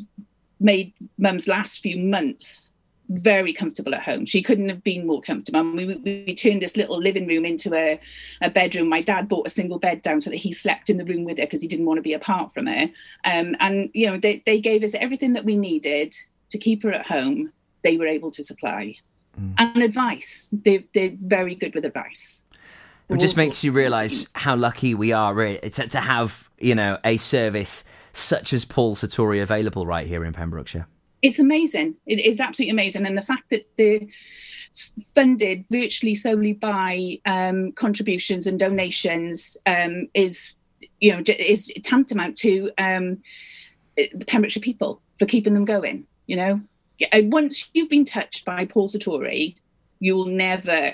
made 0.59 0.93
mum's 1.17 1.47
last 1.47 1.81
few 1.81 1.97
months 1.99 2.71
very 3.09 3.53
comfortable 3.53 3.95
at 3.95 4.03
home. 4.03 4.25
She 4.25 4.41
couldn't 4.41 4.69
have 4.69 4.83
been 4.83 5.07
more 5.07 5.21
comfortable. 5.21 5.63
Mean, 5.63 5.87
we, 5.87 5.95
we, 5.95 6.23
we 6.27 6.35
turned 6.35 6.61
this 6.61 6.77
little 6.77 6.99
living 6.99 7.27
room 7.27 7.43
into 7.43 7.73
a, 7.73 7.99
a 8.41 8.49
bedroom. 8.49 8.87
My 8.87 9.01
dad 9.01 9.27
bought 9.27 9.47
a 9.47 9.49
single 9.49 9.79
bed 9.79 10.01
down 10.03 10.21
so 10.21 10.29
that 10.29 10.37
he 10.37 10.51
slept 10.51 10.89
in 10.89 10.97
the 10.97 11.05
room 11.05 11.25
with 11.25 11.37
her 11.37 11.45
because 11.45 11.61
he 11.61 11.67
didn't 11.67 11.87
want 11.87 11.97
to 11.97 12.03
be 12.03 12.13
apart 12.13 12.53
from 12.53 12.67
her. 12.67 12.83
Um, 13.25 13.55
and, 13.59 13.89
you 13.93 14.07
know, 14.07 14.17
they, 14.17 14.43
they 14.45 14.61
gave 14.61 14.83
us 14.83 14.93
everything 14.93 15.33
that 15.33 15.43
we 15.43 15.55
needed 15.57 16.15
to 16.51 16.57
keep 16.57 16.83
her 16.83 16.93
at 16.93 17.07
home. 17.07 17.51
They 17.83 17.97
were 17.97 18.07
able 18.07 18.31
to 18.31 18.43
supply. 18.43 18.95
And 19.57 19.81
advice. 19.81 20.49
They, 20.51 20.85
they're 20.93 21.15
very 21.19 21.55
good 21.55 21.73
with 21.73 21.85
advice. 21.85 22.43
It 23.09 23.19
just 23.19 23.37
makes 23.37 23.63
you 23.63 23.71
realise 23.71 24.27
how 24.33 24.55
lucky 24.55 24.93
we 24.93 25.11
are 25.13 25.33
really, 25.33 25.57
to, 25.57 25.87
to 25.87 25.99
have, 25.99 26.49
you 26.59 26.75
know, 26.75 26.97
a 27.03 27.17
service 27.17 27.83
such 28.13 28.53
as 28.53 28.65
Paul 28.65 28.95
Sartori 28.95 29.41
available 29.41 29.85
right 29.85 30.05
here 30.05 30.23
in 30.23 30.33
Pembrokeshire. 30.33 30.85
it's 31.21 31.39
amazing. 31.39 31.95
It 32.05 32.19
is 32.19 32.39
absolutely 32.39 32.71
amazing, 32.71 33.05
and 33.05 33.17
the 33.17 33.21
fact 33.21 33.49
that 33.49 33.67
they're 33.77 34.01
funded 35.15 35.65
virtually 35.69 36.15
solely 36.15 36.53
by 36.53 37.19
um, 37.25 37.71
contributions 37.73 38.47
and 38.47 38.59
donations 38.59 39.57
um, 39.65 40.07
is, 40.13 40.57
you 40.99 41.11
know, 41.11 41.21
is 41.27 41.73
tantamount 41.83 42.37
to 42.37 42.71
um, 42.77 43.17
the 43.95 44.25
Pembrokeshire 44.27 44.61
people 44.61 45.01
for 45.17 45.25
keeping 45.25 45.53
them 45.53 45.65
going. 45.65 46.05
You 46.27 46.35
know, 46.37 46.61
once 47.23 47.69
you've 47.73 47.89
been 47.89 48.05
touched 48.05 48.45
by 48.45 48.65
Paul 48.65 48.87
Sartori, 48.87 49.55
you'll 49.99 50.25
never. 50.25 50.93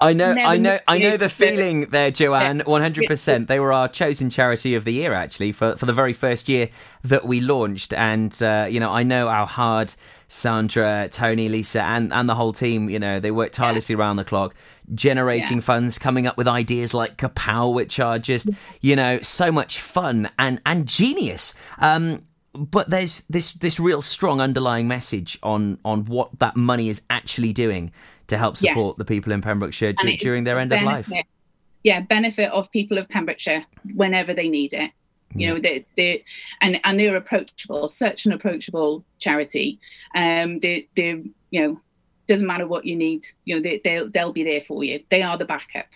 I 0.00 0.12
know, 0.12 0.34
Never 0.34 0.40
I 0.40 0.56
know, 0.56 0.78
I 0.88 0.98
know 0.98 1.16
the 1.16 1.28
feeling 1.28 1.86
there, 1.86 2.10
Joanne. 2.10 2.60
One 2.66 2.82
hundred 2.82 3.06
percent. 3.06 3.48
They 3.48 3.60
were 3.60 3.72
our 3.72 3.88
chosen 3.88 4.30
charity 4.30 4.74
of 4.74 4.84
the 4.84 4.92
year, 4.92 5.12
actually, 5.12 5.52
for 5.52 5.76
for 5.76 5.86
the 5.86 5.92
very 5.92 6.12
first 6.12 6.48
year 6.48 6.68
that 7.02 7.24
we 7.24 7.40
launched. 7.40 7.92
And 7.92 8.36
uh, 8.42 8.66
you 8.70 8.80
know, 8.80 8.90
I 8.90 9.02
know 9.02 9.28
how 9.28 9.46
hard 9.46 9.94
Sandra, 10.28 11.08
Tony, 11.10 11.48
Lisa, 11.48 11.82
and 11.82 12.12
and 12.12 12.28
the 12.28 12.34
whole 12.34 12.52
team. 12.52 12.88
You 12.88 12.98
know, 12.98 13.20
they 13.20 13.30
worked 13.30 13.54
tirelessly 13.54 13.94
around 13.94 14.16
the 14.16 14.24
clock, 14.24 14.54
generating 14.94 15.60
funds, 15.60 15.98
coming 15.98 16.26
up 16.26 16.36
with 16.36 16.48
ideas 16.48 16.94
like 16.94 17.16
Kapow, 17.16 17.72
which 17.72 18.00
are 18.00 18.18
just 18.18 18.48
you 18.80 18.96
know 18.96 19.20
so 19.20 19.52
much 19.52 19.80
fun 19.80 20.30
and 20.38 20.60
and 20.64 20.86
genius. 20.86 21.54
Um, 21.78 22.26
but 22.54 22.90
there's 22.90 23.20
this 23.30 23.52
this 23.52 23.80
real 23.80 24.02
strong 24.02 24.40
underlying 24.40 24.86
message 24.88 25.38
on 25.42 25.78
on 25.84 26.04
what 26.04 26.38
that 26.38 26.56
money 26.56 26.88
is 26.88 27.02
actually 27.10 27.52
doing 27.52 27.90
to 28.26 28.36
help 28.38 28.56
Yes. 28.60 28.74
support 28.74 28.96
the 28.96 29.04
people 29.04 29.32
in 29.32 29.40
Pembrokeshire 29.40 29.90
and 29.90 29.98
du- 29.98 30.08
it 30.08 30.14
is 30.14 30.20
during 30.20 30.44
their 30.44 30.58
end 30.58 30.72
of 30.72 30.82
life. 30.82 31.10
Yeah, 31.82 32.00
benefit 32.02 32.50
of 32.52 32.70
people 32.70 32.98
of 32.98 33.08
Pembrokeshire 33.08 33.64
whenever 33.94 34.32
they 34.34 34.48
need 34.48 34.72
it. 34.72 34.92
You 35.34 35.48
know, 35.48 35.58
they 35.60 35.86
they 35.96 36.24
and 36.60 36.78
and 36.84 37.00
they're 37.00 37.16
approachable, 37.16 37.88
such 37.88 38.26
an 38.26 38.32
approachable 38.32 39.02
charity. 39.18 39.80
Um, 40.14 40.60
they 40.60 40.88
they 40.94 41.22
you 41.50 41.60
know 41.62 41.80
doesn't 42.28 42.46
matter 42.46 42.66
what 42.66 42.84
you 42.84 42.94
need. 42.94 43.26
You 43.46 43.56
know, 43.56 43.62
they 43.62 43.80
they'll 43.82 44.10
they'll 44.10 44.32
be 44.32 44.44
there 44.44 44.60
for 44.60 44.84
you. 44.84 45.02
They 45.10 45.22
are 45.22 45.38
the 45.38 45.46
backup. 45.46 45.86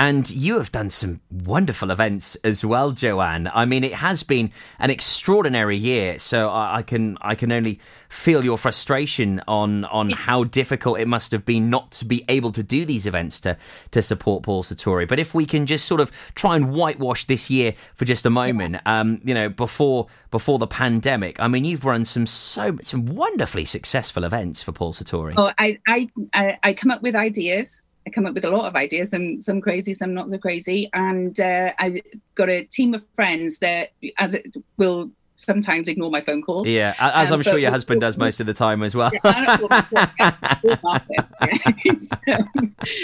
And 0.00 0.30
you 0.30 0.58
have 0.58 0.70
done 0.70 0.90
some 0.90 1.20
wonderful 1.28 1.90
events 1.90 2.36
as 2.44 2.64
well, 2.64 2.92
Joanne. 2.92 3.50
I 3.52 3.64
mean, 3.64 3.82
it 3.82 3.94
has 3.94 4.22
been 4.22 4.52
an 4.78 4.90
extraordinary 4.90 5.76
year, 5.76 6.20
so 6.20 6.50
I, 6.50 6.76
I 6.76 6.82
can 6.82 7.18
I 7.20 7.34
can 7.34 7.50
only 7.50 7.80
feel 8.08 8.44
your 8.44 8.58
frustration 8.58 9.42
on 9.48 9.84
on 9.86 10.10
how 10.10 10.44
difficult 10.44 11.00
it 11.00 11.08
must 11.08 11.32
have 11.32 11.44
been 11.44 11.68
not 11.68 11.90
to 11.92 12.04
be 12.04 12.24
able 12.28 12.52
to 12.52 12.62
do 12.62 12.84
these 12.84 13.08
events 13.08 13.40
to 13.40 13.56
to 13.90 14.00
support 14.00 14.44
Paul 14.44 14.62
Sartori. 14.62 15.08
But 15.08 15.18
if 15.18 15.34
we 15.34 15.44
can 15.44 15.66
just 15.66 15.84
sort 15.86 16.00
of 16.00 16.12
try 16.36 16.54
and 16.54 16.70
whitewash 16.70 17.24
this 17.24 17.50
year 17.50 17.74
for 17.96 18.04
just 18.04 18.24
a 18.24 18.30
moment, 18.30 18.76
um, 18.86 19.20
you 19.24 19.34
know, 19.34 19.48
before 19.48 20.06
before 20.30 20.60
the 20.60 20.68
pandemic, 20.68 21.40
I 21.40 21.48
mean, 21.48 21.64
you've 21.64 21.84
run 21.84 22.04
some 22.04 22.26
so 22.26 22.78
some 22.82 23.04
wonderfully 23.04 23.64
successful 23.64 24.22
events 24.22 24.62
for 24.62 24.70
Paul 24.70 24.92
Sartori. 24.92 25.34
Oh, 25.36 25.50
I, 25.58 25.80
I, 25.88 26.58
I 26.62 26.74
come 26.74 26.92
up 26.92 27.02
with 27.02 27.16
ideas. 27.16 27.82
I 28.08 28.10
come 28.10 28.24
up 28.24 28.32
with 28.32 28.44
a 28.46 28.50
lot 28.50 28.64
of 28.64 28.74
ideas, 28.74 29.12
and 29.12 29.42
some 29.42 29.60
crazy, 29.60 29.92
some 29.92 30.14
not 30.14 30.30
so 30.30 30.38
crazy. 30.38 30.88
And 30.94 31.38
uh, 31.38 31.72
I 31.78 32.02
got 32.34 32.48
a 32.48 32.64
team 32.64 32.94
of 32.94 33.04
friends 33.14 33.58
that, 33.58 33.90
as 34.18 34.34
it 34.34 34.46
will 34.78 35.10
sometimes 35.36 35.88
ignore 35.88 36.10
my 36.10 36.22
phone 36.22 36.42
calls. 36.42 36.66
Yeah, 36.68 36.94
as 36.98 37.30
Um, 37.30 37.34
I'm 37.34 37.42
sure 37.42 37.58
your 37.58 37.70
husband 37.70 38.00
does 38.00 38.16
most 38.16 38.40
of 38.40 38.46
the 38.46 38.54
time 38.54 38.82
as 38.82 38.96
well. 38.96 39.10
Yeah, 39.12 39.20
I 39.24 39.44
don't 39.44 39.60
know, 39.60 40.56
we'll 40.64 40.78
mark 40.82 41.02
it. 41.10 41.26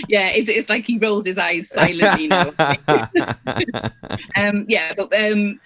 Yeah, 0.09 0.31
it's, 0.31 0.49
it's 0.49 0.71
like 0.71 0.85
he 0.85 0.97
rolls 0.97 1.27
his 1.27 1.39
eyes 1.39 1.69
silently 1.69 2.27
now. 2.27 2.53
um, 4.37 4.65
yeah, 4.69 4.95
but 4.97 5.13
um, 5.15 5.61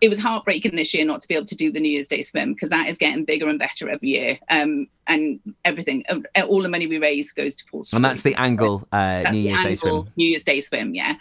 it 0.00 0.08
was 0.08 0.18
heartbreaking 0.18 0.76
this 0.76 0.94
year 0.94 1.04
not 1.04 1.20
to 1.20 1.28
be 1.28 1.34
able 1.34 1.46
to 1.46 1.54
do 1.54 1.70
the 1.70 1.78
New 1.78 1.90
Year's 1.90 2.08
Day 2.08 2.22
swim 2.22 2.54
because 2.54 2.70
that 2.70 2.88
is 2.88 2.96
getting 2.96 3.24
bigger 3.24 3.48
and 3.48 3.58
better 3.58 3.88
every 3.88 4.08
year. 4.08 4.38
Um, 4.48 4.88
and 5.06 5.40
everything, 5.64 6.04
uh, 6.08 6.42
all 6.42 6.62
the 6.62 6.68
money 6.68 6.86
we 6.86 6.98
raise 6.98 7.32
goes 7.32 7.54
to 7.56 7.64
Paul. 7.70 7.84
and 7.92 8.04
that's 8.04 8.22
the 8.22 8.34
angle 8.36 8.86
uh, 8.92 9.24
That's 9.24 9.32
New 9.32 9.40
Year's 9.40 9.60
Day 9.60 9.74
swim. 9.74 10.08
New 10.16 10.28
Year's 10.30 10.44
Day 10.44 10.60
swim, 10.60 10.94
yeah. 10.94 11.16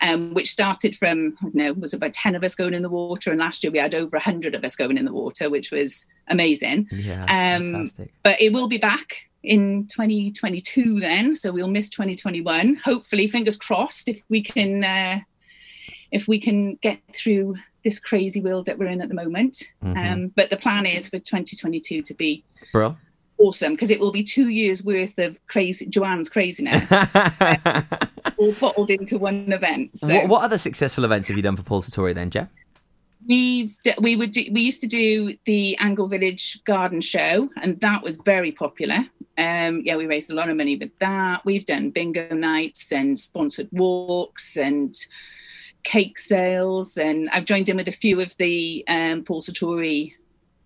Um, 0.00 0.34
which 0.34 0.50
started 0.50 0.96
from, 0.96 1.36
I 1.40 1.42
don't 1.44 1.54
know, 1.54 1.72
was 1.74 1.94
about 1.94 2.12
10 2.12 2.34
of 2.34 2.42
us 2.42 2.54
going 2.54 2.74
in 2.74 2.82
the 2.82 2.88
water. 2.88 3.30
And 3.30 3.38
last 3.38 3.62
year 3.62 3.70
we 3.70 3.78
had 3.78 3.94
over 3.94 4.16
100 4.16 4.54
of 4.54 4.64
us 4.64 4.74
going 4.74 4.96
in 4.96 5.04
the 5.04 5.12
water, 5.12 5.48
which 5.48 5.70
was 5.70 6.06
amazing. 6.28 6.88
Yeah, 6.90 7.22
Um, 7.22 7.64
fantastic. 7.66 8.12
But 8.24 8.40
it 8.40 8.52
will 8.52 8.68
be 8.68 8.78
back 8.78 9.14
in 9.44 9.86
2022 9.88 10.98
then. 10.98 11.34
So 11.36 11.52
we'll 11.52 11.68
miss 11.68 11.90
2021. 11.90 12.76
Hopefully, 12.76 13.28
fingers 13.28 13.56
crossed, 13.56 14.08
if 14.08 14.22
we 14.28 14.42
can. 14.42 14.82
Uh, 14.82 15.20
if 16.10 16.28
we 16.28 16.38
can 16.40 16.76
get 16.76 17.00
through 17.12 17.56
this 17.84 18.00
crazy 18.00 18.40
world 18.40 18.66
that 18.66 18.78
we're 18.78 18.86
in 18.86 19.00
at 19.02 19.08
the 19.08 19.14
moment. 19.14 19.72
Mhm. 19.84 19.96
Um, 20.12 20.32
but 20.34 20.50
the 20.50 20.56
plan 20.56 20.86
is 20.86 21.08
for 21.08 21.18
2022 21.18 22.02
to 22.02 22.14
be 22.14 22.42
Bro. 22.72 22.96
awesome 23.38 23.72
because 23.74 23.90
it 23.90 24.00
will 24.00 24.12
be 24.12 24.22
two 24.24 24.48
years 24.48 24.84
worth 24.84 25.18
of 25.18 25.38
crazy 25.48 25.86
Joanne's 25.86 26.28
craziness 26.30 26.90
uh, 26.90 27.82
all 28.38 28.52
bottled 28.60 28.90
into 28.90 29.18
one 29.18 29.52
event. 29.52 29.96
So 29.98 30.08
What, 30.12 30.28
what 30.28 30.42
other 30.44 30.58
successful 30.58 31.04
events 31.04 31.28
have 31.28 31.36
you 31.36 31.42
done 31.42 31.56
for 31.56 31.62
Paul 31.62 31.82
Sartori 31.82 32.14
then, 32.14 32.30
Jeff? 32.30 32.48
we've 33.26 33.74
we 34.00 34.16
would 34.16 34.32
do, 34.32 34.44
we 34.52 34.60
used 34.60 34.80
to 34.82 34.86
do 34.86 35.36
the 35.46 35.76
Angle 35.78 36.08
Village 36.08 36.62
Garden 36.64 37.00
Show, 37.00 37.48
and 37.62 37.80
that 37.80 38.02
was 38.02 38.18
very 38.18 38.52
popular. 38.52 38.98
Um, 39.38 39.80
yeah, 39.84 39.96
we 39.96 40.06
raised 40.06 40.30
a 40.30 40.34
lot 40.34 40.48
of 40.48 40.56
money 40.56 40.76
with 40.76 40.90
that. 41.00 41.44
We've 41.44 41.64
done 41.64 41.90
bingo 41.90 42.34
nights 42.34 42.92
and 42.92 43.18
sponsored 43.18 43.68
walks 43.72 44.56
and 44.56 44.94
cake 45.84 46.18
sales, 46.18 46.96
and 46.96 47.30
I've 47.30 47.44
joined 47.44 47.68
in 47.68 47.76
with 47.76 47.88
a 47.88 47.92
few 47.92 48.20
of 48.20 48.36
the 48.36 48.84
um, 48.88 49.22
Paul 49.22 49.40
Sartori 49.40 50.14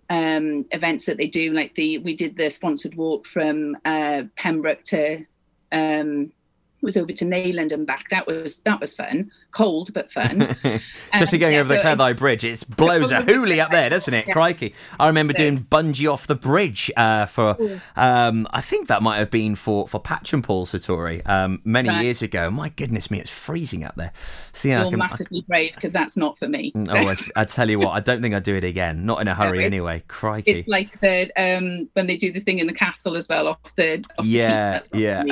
um, 0.09 0.65
events 0.71 1.07
that 1.07 1.17
they 1.17 1.27
do. 1.27 1.53
Like 1.53 1.75
the 1.75 1.99
we 1.99 2.15
did 2.15 2.37
the 2.37 2.49
sponsored 2.51 2.95
walk 2.95 3.27
from 3.27 3.77
uh, 3.85 4.25
Pembroke 4.37 4.83
to 4.85 5.25
um, 5.73 6.33
it 6.81 6.85
was 6.85 6.97
over 6.97 7.13
to 7.13 7.25
Nayland 7.25 7.73
and 7.73 7.87
back. 7.87 8.07
That 8.11 8.27
was 8.27 8.61
that 8.61 8.81
was 8.81 8.95
fun, 8.95 9.31
cold 9.51 9.91
but 9.95 10.11
fun. 10.13 10.43
Especially 11.13 11.39
Um, 11.39 11.41
going 11.41 11.55
yeah, 11.55 11.61
over 11.61 11.69
the 11.71 11.77
so- 11.77 11.83
Cleddau 11.83 12.13
Bridge, 12.17 12.45
it 12.45 12.65
blows 12.77 13.11
a 13.13 13.21
hoolie 13.21 13.59
up 13.63 13.71
there, 13.71 13.91
doesn't 13.91 14.13
it? 14.15 14.19
Yeah. 14.29 14.33
Crikey! 14.35 14.75
I 15.01 15.07
remember 15.07 15.33
doing 15.33 15.59
bungee 15.59 16.11
off 16.13 16.27
the 16.27 16.35
bridge 16.35 16.91
uh, 16.97 17.27
for, 17.27 17.57
um, 17.97 18.47
I 18.51 18.61
think 18.61 18.89
that 18.89 19.03
might 19.03 19.19
have 19.19 19.31
been 19.31 19.55
for 19.55 19.89
for 19.89 20.01
Patron 20.01 20.43
Paul 20.43 20.67
Sartori 20.67 21.27
um, 21.29 21.61
many 21.65 21.89
Right. 21.89 22.05
years 22.05 22.21
ago. 22.23 22.51
My 22.51 22.69
goodness 22.69 23.11
me, 23.11 23.21
it's 23.21 23.31
freezing 23.31 23.85
up 23.85 23.95
there. 23.97 24.13
So 24.53 24.69
yeah, 24.69 24.81
I 24.81 24.83
You're 24.83 24.91
can, 24.93 25.03
I 25.03 25.09
massively 25.09 25.45
brave 25.49 25.73
because 25.75 25.93
that's 25.93 26.17
not 26.17 26.39
for 26.39 26.47
me. 26.49 26.73
Oh, 26.77 26.95
I, 27.09 27.15
I 27.37 27.45
tell 27.45 27.71
you 27.71 27.79
what, 27.79 27.91
I 27.91 28.01
don't 28.01 28.21
think 28.23 28.35
I'd 28.35 28.43
do 28.43 28.55
it 28.55 28.65
again. 28.65 29.07
Not 29.07 29.21
in 29.21 29.29
a 29.29 29.35
hurry, 29.37 29.63
it- 29.63 29.67
anyway. 29.67 30.03
Crikey! 30.09 30.51
It's 30.61 30.69
like 30.69 31.01
the 31.01 31.31
um 31.37 31.89
when 31.95 32.07
they 32.07 32.17
do 32.17 32.33
this 32.33 32.45
thing 32.45 32.59
in 32.59 32.67
the 32.67 32.73
castle 32.75 33.17
as 33.17 33.29
well 33.29 33.49
off 33.49 33.59
the 33.77 34.05
off 34.19 34.27
yeah, 34.27 34.81
yeah. 34.93 35.23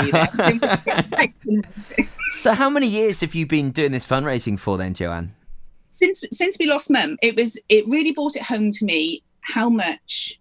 So, 2.30 2.54
how 2.54 2.70
many 2.70 2.86
years 2.86 3.20
have 3.20 3.34
you 3.34 3.46
been 3.46 3.70
doing 3.70 3.92
this 3.92 4.06
fundraising 4.06 4.58
for, 4.58 4.76
then, 4.76 4.94
Joanne? 4.94 5.34
since 5.96 6.24
since 6.30 6.56
we 6.58 6.66
lost 6.66 6.90
mum 6.90 7.16
it 7.22 7.34
was 7.36 7.58
it 7.68 7.88
really 7.88 8.12
brought 8.12 8.36
it 8.36 8.42
home 8.42 8.70
to 8.70 8.84
me 8.84 9.22
how 9.40 9.68
much 9.68 10.38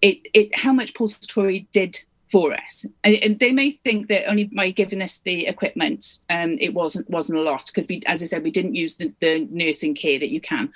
it 0.00 0.18
it 0.32 0.54
how 0.54 0.72
much 0.72 0.94
Paul 0.94 1.08
Sartori 1.08 1.66
did 1.72 1.98
for 2.30 2.52
us 2.52 2.86
and, 3.02 3.16
and 3.16 3.38
they 3.38 3.52
may 3.52 3.70
think 3.70 4.08
that 4.08 4.28
only 4.28 4.44
by 4.44 4.70
giving 4.70 5.02
us 5.02 5.18
the 5.20 5.46
equipment 5.46 6.18
um 6.30 6.56
it 6.60 6.74
wasn't 6.74 7.08
wasn't 7.10 7.38
a 7.38 7.42
lot 7.42 7.66
because 7.66 7.88
we 7.88 8.02
as 8.06 8.22
I 8.22 8.26
said 8.26 8.42
we 8.42 8.50
didn't 8.50 8.74
use 8.74 8.96
the, 8.96 9.12
the 9.20 9.46
nursing 9.50 9.94
care 9.94 10.18
that 10.18 10.30
you 10.30 10.40
can 10.40 10.72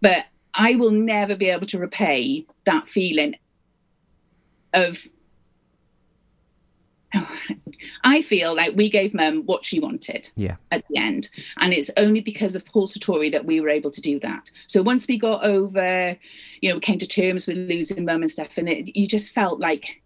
but 0.00 0.26
I 0.54 0.74
will 0.74 0.90
never 0.90 1.36
be 1.36 1.48
able 1.48 1.66
to 1.68 1.78
repay 1.78 2.44
that 2.64 2.88
feeling 2.88 3.36
of 4.74 5.06
I 8.04 8.22
feel 8.22 8.54
like 8.54 8.76
we 8.76 8.90
gave 8.90 9.14
mum 9.14 9.42
what 9.44 9.64
she 9.64 9.80
wanted 9.80 10.30
Yeah. 10.36 10.56
at 10.70 10.86
the 10.88 10.96
end. 10.96 11.28
And 11.58 11.72
it's 11.72 11.90
only 11.96 12.20
because 12.20 12.54
of 12.54 12.64
Paul 12.64 12.86
Sartori 12.86 13.30
that 13.32 13.44
we 13.44 13.60
were 13.60 13.68
able 13.68 13.90
to 13.90 14.00
do 14.00 14.18
that. 14.20 14.50
So 14.66 14.82
once 14.82 15.06
we 15.08 15.18
got 15.18 15.44
over, 15.44 16.16
you 16.60 16.68
know, 16.68 16.76
we 16.76 16.80
came 16.80 16.98
to 16.98 17.06
terms 17.06 17.46
with 17.46 17.56
losing 17.56 18.04
mum 18.04 18.22
and 18.22 18.30
stuff, 18.30 18.56
and 18.56 18.68
it, 18.68 18.96
you 18.96 19.06
just 19.06 19.32
felt 19.32 19.60
like, 19.60 20.02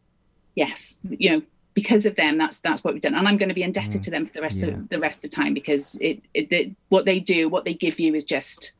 yes, 0.54 0.98
you 1.08 1.30
know, 1.30 1.42
because 1.74 2.06
of 2.06 2.16
them, 2.16 2.38
that's 2.38 2.60
that's 2.60 2.82
what 2.82 2.94
we've 2.94 3.02
done, 3.02 3.14
and 3.14 3.28
I'm 3.28 3.36
going 3.36 3.50
to 3.50 3.54
be 3.54 3.62
indebted 3.62 4.00
mm. 4.00 4.04
to 4.04 4.10
them 4.10 4.24
for 4.24 4.32
the 4.32 4.40
rest 4.40 4.62
Yeah. 4.62 4.68
of 4.68 4.88
the 4.88 4.98
rest 4.98 5.24
of 5.26 5.30
time 5.30 5.52
because 5.52 5.98
it, 6.00 6.22
it, 6.32 6.50
it 6.50 6.72
what 6.88 7.04
they 7.04 7.20
do, 7.20 7.50
what 7.50 7.66
they 7.66 7.74
give 7.74 8.00
you 8.00 8.14
is 8.14 8.24
just 8.24 8.72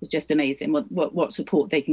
is 0.00 0.08
just 0.08 0.30
amazing. 0.30 0.70
What 0.70 0.90
what 0.92 1.12
what 1.12 1.32
support 1.32 1.70
they 1.70 1.82
can 1.82 1.88